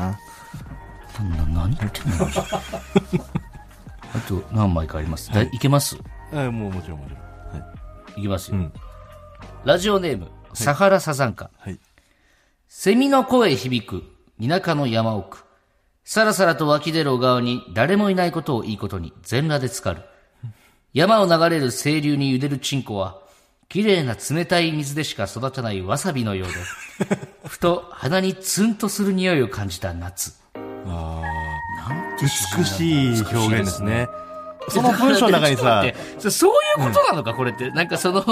[1.46, 2.26] な、何言ってんの
[4.14, 5.30] あと何枚かあります。
[5.32, 5.96] だいけます？
[6.32, 7.62] えもうもちろんもちろん。
[7.62, 7.68] は
[8.16, 8.20] い。
[8.20, 8.56] いきますよ。
[8.56, 8.72] うん
[9.64, 11.50] ラジオネーム、サハラサザンカ。
[11.58, 11.78] はい。
[12.66, 14.02] セミの声響く、
[14.42, 15.44] 田舎の山奥。
[16.04, 20.02] さらさらと湧き出る小川に誰もいないことをいいことに全裸で浸かる。
[20.92, 23.18] 山を流れる清流に茹でるチンコは、
[23.68, 30.34] 綺麗な冷たい水でしか育たないわさびのようで、 ふと鼻にツンとする匂いを感じた夏。
[30.86, 31.22] あ
[31.88, 34.08] なんてー美しい表現ですね。
[34.68, 35.84] その文章の中にさ、
[36.18, 37.70] そそういうことなのか、これって。
[37.70, 38.24] なんかその、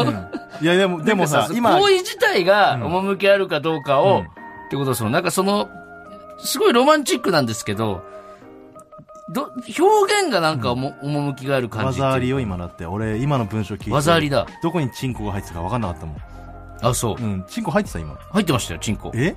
[0.61, 4.39] いやでも、でもさ、今、行為自体が趣あるかどうかを、うん
[4.69, 5.71] ってことはその、なんかその、
[6.39, 8.03] すごいロマンチックなんですけど、
[9.30, 12.86] ど、表現がなんかおも、趣がある感じ技ありよ、今だって。
[12.86, 13.91] 俺、今の文章聞いて。
[13.91, 14.47] 技ありだ。
[14.62, 16.16] どこにチンコが入ってたか分かんなかったもん。
[16.80, 17.26] あ、そうう。
[17.26, 18.14] ん、チンコ入ってた今。
[18.32, 19.12] 入ってましたよ、チンコ。
[19.14, 19.34] え？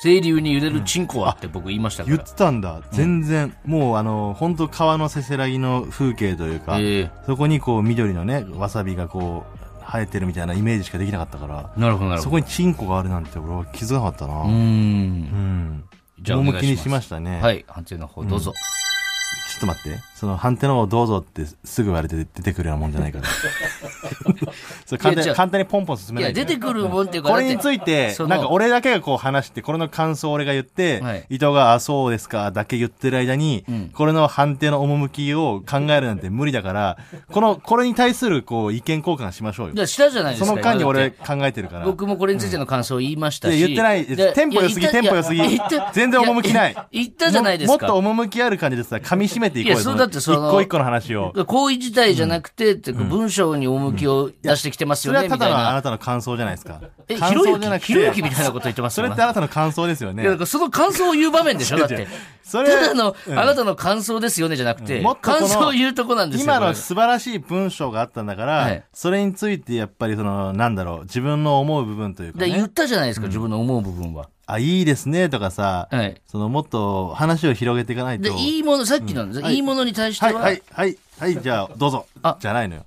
[0.00, 2.16] 清流に茹でるチンコはって僕言いましたから。
[2.16, 2.82] 言ってたんだ。
[2.92, 12.22] 全然、もうあの、本当川のせせらぎの風景というか、えそこにこう緑のね、わさびがこう、生えてるみたいなイメージしかできなかったから、えなるほど、なるほど。
[12.22, 14.42] そこにチンコがあるなんて俺は気づかなかったな。
[14.42, 14.48] うー。
[14.48, 15.84] うんん。
[16.20, 17.40] じゃあお願いしましましたね。。
[17.40, 18.52] はいい、判定の方どうぞ。
[18.52, 18.87] ちょ
[19.58, 19.98] っと待って。
[20.18, 23.24] その判定の方どうぞってすぐ言われて出てくるようなもんじゃないから。
[24.84, 36.98] それ簡単に簡単にポンポン進めいいで出てくるもんっていうか、これにだってついてそ、のなんか俺だけがこう話して、これの感想を俺が言って、はい伊藤が、あ、そうですか、だけ言ってる間に、うんこれの判定の趣を考えるなんて無理だから、
[37.30, 39.78] この、これに対するこう意見交換しましょうよい。
[39.78, 40.46] や、したじゃないですか。
[40.46, 41.84] その間に俺今だって考えてるから。
[41.84, 43.56] 僕もこれについての感想を言いましたし。
[43.56, 47.86] いや言ってないでテンポ良すぎテンポ良すぎいや言った全然趣ないや言ったじゃないですか。
[47.88, 49.74] ももっと趣ある感じでさ、噛み締めていこうよ。
[49.76, 51.32] いやそうだってその一個一個の話を。
[51.46, 55.74] 行為自体じゃなくて、って文章に趣を出してきてますそよね、れはただのあみたいな。
[55.74, 56.80] なたの感想じゃないですか。
[57.08, 60.22] え、ひ感ろゆき、きみたいなこと言ってますそよれってあなたの感想ですよね。
[60.22, 62.06] いや、だからその感想を言う場面でしょ だって。
[62.42, 66.44] それただの、うんあなたの感想ですよねじゃなくて、感想を言うとこなんですよ。
[66.44, 72.68] 今の素晴らしい文章があったんだから、はいそれについてやっぱりその、なんだろう、自分の思う部分というか言っ。
[72.68, 74.28] たじゃないですか、自分の思う部分は。
[74.50, 76.20] あ、いいですねとかさ、はい。
[76.26, 78.36] そのもっと話を広げていかないで、と。
[78.36, 82.06] いいもの、さっきの、はいいいものに対してはい、は、はい、はい、はい、じゃあ、どうぞ。
[82.22, 82.86] あじゃないのよ。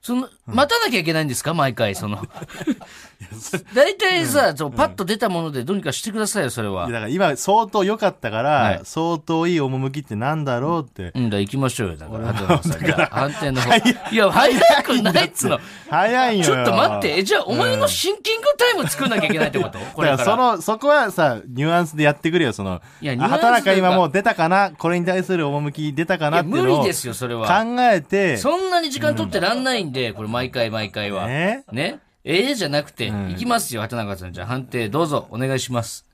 [0.00, 2.24] その、待たなきゃいけないんですか毎回、その。
[3.74, 6.94] 大体さ、そうパッと出たものでどうにかしてくださいよ、それはいや。
[6.94, 11.12] だから今相当良かったから、はい相当いい趣ってなんだろうって。
[11.14, 11.96] うんだ、行きましょうよ。
[11.96, 12.84] だから、さん。
[12.84, 13.76] じゃあ、判定の方。
[13.76, 15.58] いや、早くないっつの。
[15.88, 16.44] 早いよ。
[16.44, 17.18] ちょっと待って。
[17.18, 19.78] え、じゃあ、お前のシンキングタイム作んなきゃいけないってこと？
[19.94, 20.16] これから。
[20.18, 22.80] だからその、そこはさ、ニュアンスでやってくれよ、その。
[23.00, 24.70] いやあニュアンスというか今もう出たかな？
[24.70, 27.46] これに対する趣出たかいや、なっていうのを無理ですよ、それは。
[27.46, 31.26] 考えて、そんなに時間取ってらんないんで、これ毎回毎回は。
[31.26, 34.32] ねねええじゃなくて、んいきますよ、畑中さん。
[34.32, 36.04] じゃあ判定どうぞ、お願いします。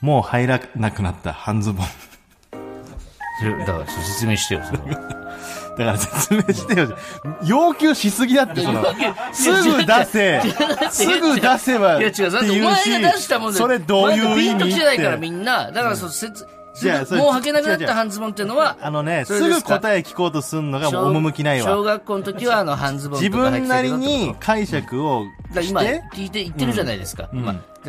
[0.00, 1.86] もう入らなくなった半ズボン。
[3.60, 5.18] だから説明してよ、それは。
[5.78, 6.96] だから説明してよ。
[7.44, 8.84] 要求しすぎだって、その、
[9.32, 10.42] すぐ出せ、
[10.90, 13.58] すぐ出せば、いや違う、だってお前が出したもんで。
[13.58, 15.72] それどういう意味ピンときてないからみんな。
[15.72, 21.82] だからそう、説、じゃあもう履けなくなった半ズボンっていうのは、あのね、すぐ答え聞こうとすんのがもう趣ない小わ。
[21.82, 25.24] 学校の時はあの半ズボン自分なりに解釈を
[25.68, 25.80] 今
[26.12, 27.28] 聞いて言ってるじゃないですか、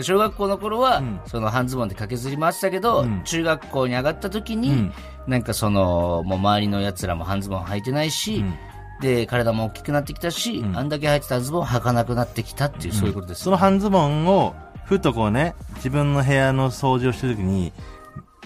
[0.02, 1.22] 小学校の頃は、ん。
[1.28, 3.22] その半ズボンで駆けずり回ってたけど、うん。
[3.24, 4.94] 中学校に上がった時に、うん。
[5.28, 8.54] なんかそのもう周りのやつらも半ズボン履いてないし、ん。
[9.02, 10.78] で体も大きくなってきたし、ん。
[10.78, 14.56] あんだけ履いてたズボン履かなくなってきたっていう、そういうことですその半ズボンを、
[14.86, 17.72] ふとこうね、自分の部屋の掃除をしてるときに、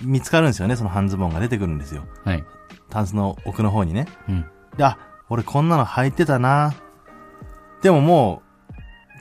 [0.04, 2.04] 見つかるんですよね、その半ズボンが出てくるんですよ。
[2.24, 2.44] はい、
[2.90, 4.08] タンスの奥の方にね。
[4.30, 4.46] うん
[4.78, 4.98] で、あ、
[5.30, 6.74] 俺こんなの履いてたな。
[7.82, 8.42] でもも
[8.72, 8.74] う、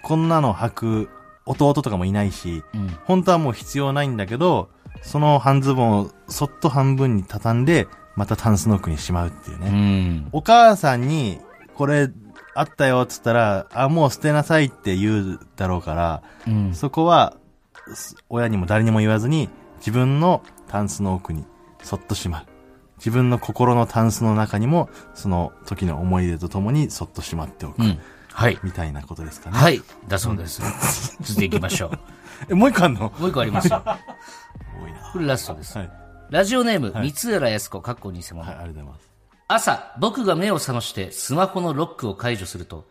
[0.02, 1.10] こんなの履く
[1.46, 4.70] 弟とかもいないし、うん本当はもう必要ないんだけど、
[5.02, 9.70] その半ズボンをそっと半分に畳んで、またタンスの奥にしまうっていううね。
[9.70, 11.40] んお母さんに、
[11.74, 12.10] これ、
[12.54, 17.34] あったよっつったら、あ、もう捨てなさいって言うだろうから、うんそこは、
[17.94, 20.42] す親にも誰にも言わずに、自分の
[20.72, 21.44] タンスの奥に
[21.82, 22.46] そっとしまう。
[22.96, 27.82] 自分の心のタンスの中にも、その時の思い出とともにそっとしまっておく。
[27.82, 27.98] うん
[28.34, 29.58] はいみたいなことですかね。
[29.58, 30.62] はいだそうです、
[31.20, 31.90] 続いていきましょ
[32.48, 33.12] え、 もう一個あんの？
[33.18, 35.10] うもう一個ありますよ多いな。
[35.12, 35.90] これラストです、はい。
[36.30, 39.10] ラジオネーム、はい三浦靖子かっこ偽物、はい、ありがとうございます。
[39.48, 42.88] 朝、僕が目を覚ましてスマホのロックを解除すると、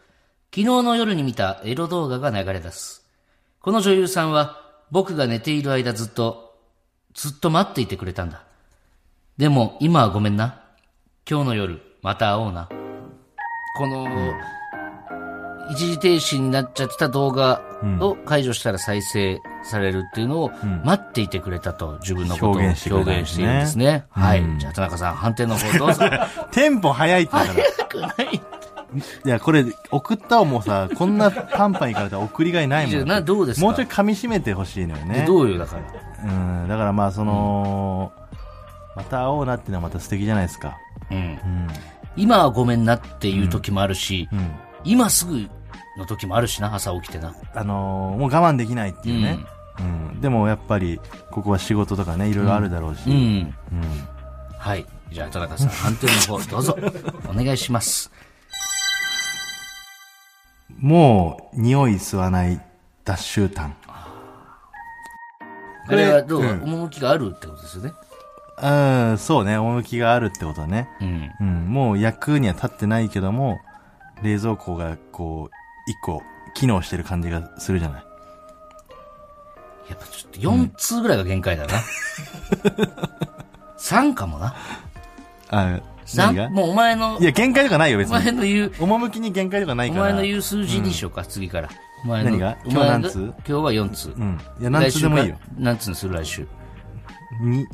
[0.54, 3.04] 昨日の夜に見たエロ動画が流れ出す。
[3.62, 4.62] この女優さんは、
[4.92, 6.51] 僕が寝ている間ずっと、
[7.14, 8.44] ずっと待っていてくれたんだ。
[9.38, 10.62] でも、今はごめんな。
[11.30, 12.70] 今日の夜、また会おうな。
[13.78, 14.08] この、
[15.72, 17.62] 一時停止になっちゃってた動画
[18.02, 20.52] を解除したら再生されるっていうのを
[20.84, 24.06] 待っていてくれたと自分のことを表現してくれたんですね表現しているんですね。
[24.10, 24.42] はい。
[24.42, 26.02] うんじゃあ田中さん、判定の方どうぞ。
[26.52, 27.54] テンポ早いってだから。
[27.54, 28.42] 早くない
[29.26, 32.92] いや、これ、送ったをもうさ、こんなパンパンいかれたら送りがいないもん。
[32.92, 33.66] じゃあなどうですか？
[33.66, 35.24] もうちょい噛み締めてほしいのよね。
[35.26, 35.84] どうよ、だから。
[36.24, 38.12] うん、だからまあその、
[38.96, 40.78] また会おうなっていうのはまた素敵じゃないですか。
[41.10, 41.18] うん。
[41.18, 41.68] うん。
[42.16, 44.52] 今はごめんなっていう時もあるし、うん。
[44.84, 45.50] 今すぐ
[45.98, 47.34] の時もあるしな、朝起きてな。
[47.54, 49.40] あのーもう我慢できないっていうね。
[49.80, 50.22] うん。
[50.22, 51.00] でもやっぱり、
[51.32, 53.10] ここは仕事とかね、いろいろあるだろうし。
[53.10, 53.16] うん。
[53.16, 53.84] うん。
[54.58, 54.86] はい。
[55.12, 56.78] じゃあ、田中さん、判定の方、どうぞ。
[57.30, 58.12] お願いします。
[60.78, 62.62] もう、匂い吸わない
[63.04, 63.76] 脱臭炭。
[65.88, 67.94] これはどう、うん趣があるってことですよね。
[68.62, 68.70] う
[69.14, 70.88] ん、そうね、趣があるってことね。
[71.02, 71.32] うん。
[71.40, 73.60] うん、もう役には立ってないけども、
[74.22, 76.22] 冷蔵庫がこう、一個、
[76.54, 78.04] 機能してる感じがするじゃない？
[79.90, 81.74] やっぱちょっと4通ぐらいが限界だな。
[83.80, 84.54] 3かもな。
[85.50, 85.80] あ、
[86.18, 88.38] 何が？3、もうお前のい、や、限界とかないよ、別お前に。
[88.38, 90.06] の言う、趣に限界とかないおから。
[90.06, 91.70] 前の言う数字にしようか、次から。
[92.04, 93.20] お前の何が今日何通？
[93.20, 94.10] 今日は4通。
[94.10, 94.40] うん。
[94.60, 96.16] いや、何つでもいいよ何通にする？
[96.16, 96.48] 来週。
[97.42, 97.68] に、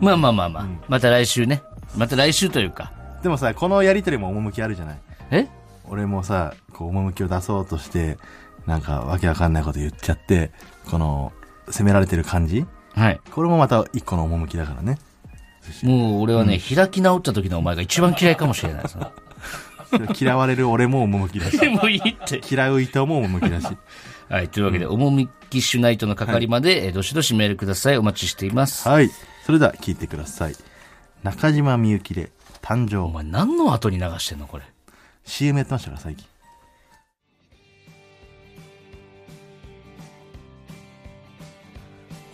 [0.00, 0.66] まあまあまあまあ。
[0.88, 1.62] また来週ね。
[1.96, 2.92] また来週というか。
[3.22, 4.98] でもさ、このやりとりも趣あるじゃない？
[5.30, 5.48] え？
[5.90, 8.18] 俺もさ、こう、趣を出そうとして、
[8.66, 10.50] なんか、わけわかんないこと言っちゃって、
[10.90, 11.32] この、
[11.70, 12.66] 責められてる感じ？
[12.94, 13.20] はい。
[13.30, 14.98] これもまた一個の趣だからね。
[15.82, 18.84] もう俺はね、開き直った時のお前が一番嫌いかもしれない。
[20.18, 22.40] 嫌われる俺も趣だし、 もういいって。
[22.50, 23.66] 嫌う人も趣だし。
[24.28, 24.48] はい。
[24.48, 27.98] というわけで、おもみきシュナイトの係まで、えーどしどしメールください。
[27.98, 28.88] お待ちしています。
[28.88, 29.10] はい。
[29.46, 30.54] それでは聞いてください。
[31.22, 32.30] 中島みゆきで
[32.60, 32.98] 誕生。
[32.98, 34.64] お前何の後に流してんのこれ。
[35.24, 36.26] CM やってましたから、最近。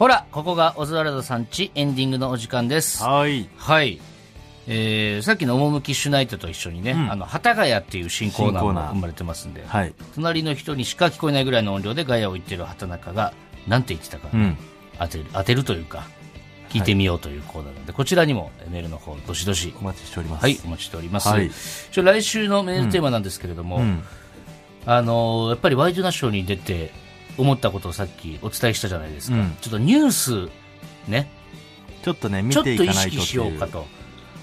[0.05, 3.03] ほら、ここがオズワルドさんちエンディングのお時間です。
[3.03, 3.49] はい。
[3.57, 3.99] はい。
[4.67, 9.95] えー、さっきの趣シュナイトと一緒にね、あの、幡ヶ谷っていう新コーナーも生まれてますんで、はい。
[10.15, 13.33] 隣の人にしか聞こえないぐらいの音量でガヤを言ってる畑中が、
[13.67, 14.59] なんて言ってたか、うん。
[14.99, 16.07] 当てる、当てるというか、
[16.69, 20.43] 聞いてみようというコーナーなので、こちらにもえーメールの方、どしどし、お待ちしております。
[20.43, 21.29] はい、お待ちしております。
[21.29, 21.51] はい
[21.95, 24.03] 来週のメールテーマなんですけれども、うん。
[24.85, 26.93] あのーやっぱりワイドナショーに出て
[27.39, 29.37] 思ったことをさっきお伝えしたじゃないですか。
[29.37, 30.51] うんちょっとニュース、
[31.09, 31.29] ね、
[32.03, 33.73] ちょっとね、見ていかないと識しようかと。
[33.73, 33.87] と。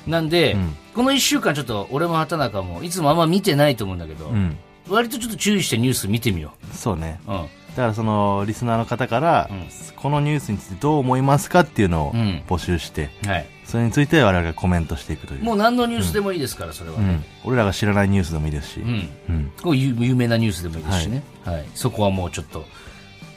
[0.07, 4.57] なんで、うんこの一週間ちょっと俺も畑中もいつもあんま見てないと思うんだけど、うん。
[4.89, 7.21] 割とちょっと注意してニュース見てみよそうね。
[7.27, 7.31] う。
[7.31, 7.37] うん。
[7.37, 7.51] だか
[7.87, 13.45] らその、リスナーの方から、うんこのニュースについてどう思いますかっていうのをうん募集して、はい。
[13.71, 15.43] それについて我々がコメントしていくという。
[15.43, 17.51] もう何のニュースでもいいですから、それはねうん。。
[17.51, 18.79] 俺らが知らないニュースでもいいですし。
[18.81, 19.09] うん。
[19.29, 19.51] うん。
[19.63, 21.23] こういう有名なニュースでもいいですしね。
[21.45, 21.65] はい。
[21.73, 22.65] そこはもうちょっと、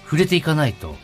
[0.04, 0.96] 触れていかないと、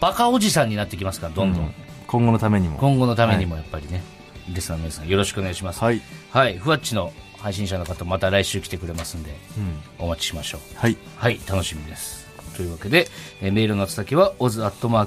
[0.00, 1.64] バカおじさんになってきますから、どんどん。
[1.64, 1.74] うん
[2.06, 2.78] 今後のためにも。
[2.78, 4.00] 今後のためにもやっぱりね、
[4.48, 5.80] リスナーの皆さんよろしくお願いします。
[5.80, 6.00] はい。
[6.30, 6.58] はい。
[6.58, 9.80] ふわっちの配信者の方また来週来てくれますんで、うん。
[9.98, 10.60] お待ちしましょう。
[10.76, 10.96] はい。
[11.16, 12.24] はい、楽しみです。
[12.56, 13.08] というわけで、
[13.42, 15.00] えーメールの宛先は oz.tbs.co.jp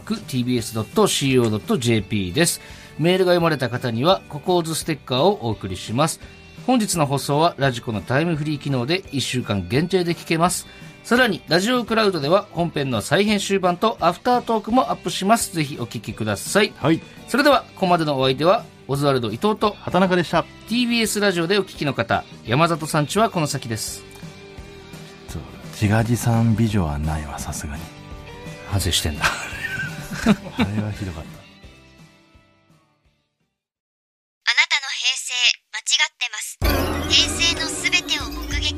[2.34, 2.60] です。
[3.00, 6.20] メールが読まれた方には、ココーズステッカーをお送りします。
[6.66, 10.68] 本日の放送はラジコのタイムフリー機能で1週間限定で聞けます。
[11.04, 15.56] さらに、ラジオクラウドでは本編の再編集版とアフタートークもアップします。
[15.56, 16.74] ぜひお聞きください。
[16.76, 17.00] はい。
[17.30, 20.45] それでは、ここまでのお相手は、オズワルド伊藤と畑中でした。
[20.68, 24.04] TBS ラジオでお聞きの方、山里さんちはこの先です。
[25.30, 25.41] そう
[25.72, 27.82] 自画自賛美女はないわ、さすがに。
[28.68, 29.26] 反省してんだ。
[30.58, 31.37] あれはひどかった。